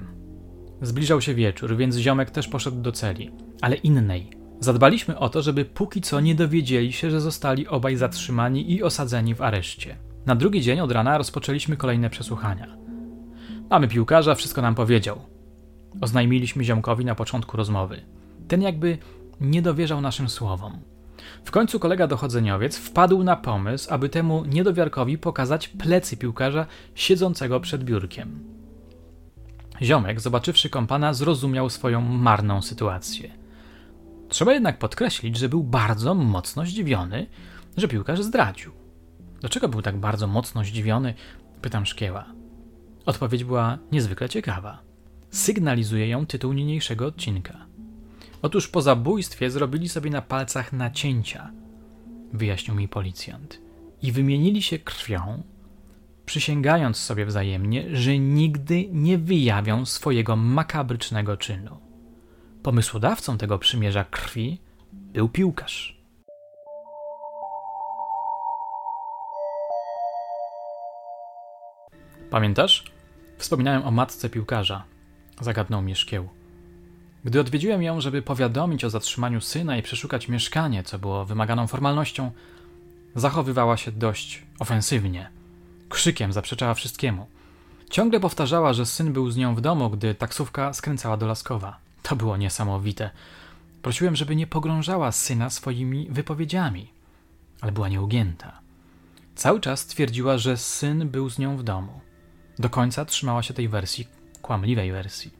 Zbliżał 0.82 1.22
się 1.22 1.34
wieczór, 1.34 1.78
więc 1.78 1.96
ziomek 1.96 2.32
też 2.32 2.48
poszedł 2.48 2.82
do 2.82 2.92
celi, 2.92 3.32
ale 3.62 3.76
innej. 3.76 4.30
Zadbaliśmy 4.60 5.20
o 5.20 5.30
to, 5.30 5.42
żeby 5.42 5.66
póki 5.66 6.02
co 6.02 6.20
nie 6.20 6.36
dowiedzieli 6.36 6.94
się, 6.94 7.12
że 7.12 7.22
zostali 7.22 7.68
obaj 7.68 7.96
zatrzymani 7.96 8.72
i 8.72 8.84
osadzeni 8.84 9.36
w 9.36 9.42
areszcie. 9.42 9.98
Na 10.26 10.36
drugi 10.36 10.62
dzień 10.62 10.80
od 10.80 10.92
rana 10.92 11.18
rozpoczęliśmy 11.18 11.78
kolejne 11.78 12.10
przesłuchania. 12.10 12.78
Mamy 13.70 13.88
piłkarza, 13.88 14.36
wszystko 14.36 14.62
nam 14.62 14.76
powiedział. 14.76 15.22
Oznajmiliśmy 16.02 16.64
ziomkowi 16.64 17.06
na 17.06 17.16
początku 17.16 17.58
rozmowy. 17.58 18.02
Ten 18.48 18.62
jakby 18.62 18.98
nie 19.42 19.62
dowierzał 19.62 20.02
naszym 20.02 20.30
słowom. 20.30 20.80
W 21.44 21.52
końcu 21.52 21.80
kolega 21.80 22.08
dochodzeniowiec 22.08 22.78
wpadł 22.78 23.24
na 23.24 23.36
pomysł, 23.36 23.94
aby 23.94 24.10
temu 24.10 24.46
niedowiarkowi 24.46 25.18
pokazać 25.18 25.68
plecy 25.68 26.18
piłkarza 26.18 26.66
siedzącego 26.96 27.60
przed 27.60 27.84
biurkiem. 27.84 28.40
Ziomek, 29.82 30.22
zobaczywszy 30.22 30.70
kompana, 30.70 31.14
zrozumiał 31.14 31.70
swoją 31.70 32.02
marną 32.02 32.62
sytuację. 32.62 33.45
Trzeba 34.36 34.54
jednak 34.54 34.80
podkreślić, 34.80 35.38
że 35.38 35.50
był 35.50 35.64
bardzo 35.64 36.16
mocno 36.16 36.66
zdziwiony, 36.66 37.28
że 37.78 37.88
piłkarz 37.88 38.22
zdradził. 38.22 38.72
Dlaczego 39.40 39.70
był 39.70 39.82
tak 39.82 39.98
bardzo 39.98 40.28
mocno 40.28 40.64
zdziwiony? 40.64 41.14
Pytam 41.62 41.86
Szkieła. 41.86 42.26
Odpowiedź 43.06 43.44
była 43.44 43.78
niezwykle 43.92 44.30
ciekawa. 44.30 44.82
Sygnalizuje 45.30 46.08
ją 46.08 46.26
tytuł 46.26 46.54
niniejszego 46.54 47.06
odcinka. 47.06 47.66
Otóż 48.42 48.68
po 48.68 48.82
zabójstwie 48.82 49.52
zrobili 49.52 49.90
sobie 49.90 50.10
na 50.10 50.22
palcach 50.22 50.74
nacięcia, 50.74 51.52
wyjaśnił 52.34 52.76
mi 52.76 52.88
policjant, 52.88 53.62
i 54.02 54.12
wymienili 54.12 54.62
się 54.62 54.80
krwią, 54.80 55.44
przysięgając 56.26 56.98
sobie 56.98 57.26
wzajemnie, 57.26 57.96
że 57.96 58.20
nigdy 58.20 58.88
nie 58.92 59.18
wyjawią 59.18 59.86
swojego 59.86 60.36
makabrycznego 60.36 61.38
czynu. 61.38 61.85
Pomysłodawcą 62.66 63.38
tego 63.38 63.60
przymierza 63.60 64.04
krwi 64.04 64.62
był 64.94 65.30
piłkarz. 65.30 65.98
Pamiętasz? 72.30 72.84
Wspominałem 73.38 73.84
o 73.84 73.92
matce 73.92 74.30
piłkarza. 74.30 74.84
Zagadnął 75.42 75.82
mnie 75.82 75.96
szkieł. 75.96 76.30
Gdy 77.26 77.40
odwiedziłem 77.40 77.84
ją, 77.84 78.02
żeby 78.02 78.22
powiadomić 78.22 78.84
o 78.84 78.90
zatrzymaniu 78.90 79.42
syna 79.42 79.78
i 79.78 79.82
przeszukać 79.82 80.28
mieszkanie, 80.28 80.84
co 80.84 81.00
było 81.00 81.26
wymaganą 81.26 81.68
formalnością, 81.68 82.32
zachowywała 83.16 83.78
się 83.78 83.92
dość 83.92 84.44
ofensywnie. 84.60 85.30
Krzykiem 85.90 86.34
zaprzeczała 86.34 86.74
wszystkiemu. 86.74 87.28
Ciągle 87.90 88.20
powtarzała, 88.20 88.74
że 88.74 88.86
syn 88.86 89.14
był 89.14 89.32
z 89.32 89.38
nią 89.38 89.56
w 89.56 89.62
domu, 89.62 89.90
gdy 89.90 90.16
taksówka 90.16 90.74
skręcała 90.74 91.18
do 91.18 91.28
Laskowa. 91.28 91.85
To 92.06 92.16
było 92.16 92.38
niesamowite. 92.38 93.10
Prosiłem, 93.82 94.16
żeby 94.16 94.36
nie 94.36 94.48
pogrążała 94.48 95.12
syna 95.12 95.50
swoimi 95.50 96.08
wypowiedziami, 96.10 96.94
ale 97.62 97.72
była 97.72 97.90
nieugięta. 97.90 98.60
Cały 99.36 99.60
czas 99.60 99.86
twierdziła, 99.86 100.38
że 100.38 100.58
syn 100.58 101.10
był 101.10 101.30
z 101.30 101.40
nią 101.40 101.58
w 101.58 101.64
domu. 101.64 102.00
Do 102.60 102.70
końca 102.70 103.06
trzymała 103.06 103.44
się 103.44 103.54
tej 103.54 103.70
wersji, 103.70 104.08
kłamliwej 104.42 104.92
wersji. 104.92 105.34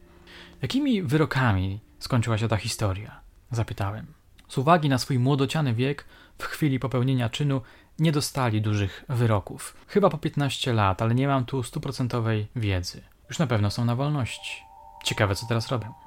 Jakimi 0.62 1.02
wyrokami 1.02 1.80
skończyła 1.98 2.38
się 2.38 2.48
ta 2.48 2.56
historia? 2.56 3.20
Zapytałem. 3.50 4.06
Z 4.48 4.58
uwagi 4.58 4.88
na 4.88 4.98
swój 4.98 5.18
młodociany 5.18 5.74
wiek, 5.74 6.04
w 6.38 6.44
chwili 6.44 6.78
popełnienia 6.78 7.28
czynu 7.28 7.60
nie 7.98 8.12
dostali 8.12 8.62
dużych 8.62 9.04
wyroków. 9.08 9.76
Chyba 9.88 10.10
po 10.10 10.18
15 10.18 10.72
lat, 10.72 11.02
ale 11.02 11.14
nie 11.14 11.28
mam 11.28 11.44
tu 11.44 11.62
stuprocentowej 11.62 12.46
wiedzy. 12.56 13.02
Już 13.28 13.38
na 13.38 13.46
pewno 13.46 13.70
są 13.70 13.84
na 13.84 13.96
wolności. 13.96 14.62
Ciekawe, 15.04 15.34
co 15.34 15.46
teraz 15.46 15.68
robią. 15.68 16.05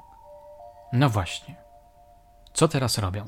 No 0.93 1.10
właśnie. 1.10 1.56
Co 2.54 2.67
teraz 2.67 2.97
robią? 2.97 3.25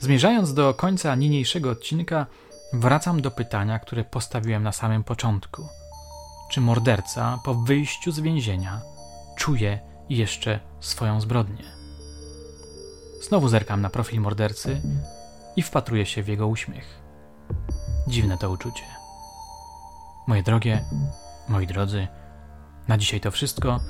Zmierzając 0.00 0.54
do 0.54 0.74
końca 0.74 1.14
niniejszego 1.14 1.70
odcinka, 1.70 2.26
wracam 2.72 3.22
do 3.22 3.30
pytania, 3.30 3.78
które 3.78 4.04
postawiłem 4.04 4.62
na 4.62 4.72
samym 4.72 5.04
początku. 5.04 5.68
Czy 6.50 6.60
morderca 6.60 7.38
po 7.44 7.54
wyjściu 7.54 8.12
z 8.12 8.20
więzienia 8.20 8.80
czuje 9.36 9.80
jeszcze 10.08 10.60
swoją 10.80 11.20
zbrodnię? 11.20 11.64
Znowu 13.28 13.48
zerkam 13.48 13.80
na 13.80 13.90
profil 13.90 14.20
mordercy 14.20 14.82
i 15.56 15.62
wpatruję 15.62 16.06
się 16.06 16.22
w 16.22 16.28
jego 16.28 16.48
uśmiech. 16.48 17.00
Dziwne 18.08 18.38
to 18.38 18.50
uczucie. 18.50 18.84
Moje 20.26 20.42
drogie, 20.42 20.84
moi 21.48 21.66
drodzy, 21.66 22.08
na 22.88 22.98
dzisiaj 22.98 23.20
to 23.20 23.30
wszystko. 23.30 23.80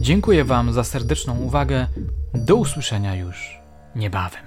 Dziękuję 0.00 0.44
Wam 0.44 0.72
za 0.72 0.84
serdeczną 0.84 1.38
uwagę. 1.38 1.86
Do 2.34 2.56
usłyszenia 2.56 3.14
już 3.14 3.60
niebawem. 3.94 4.42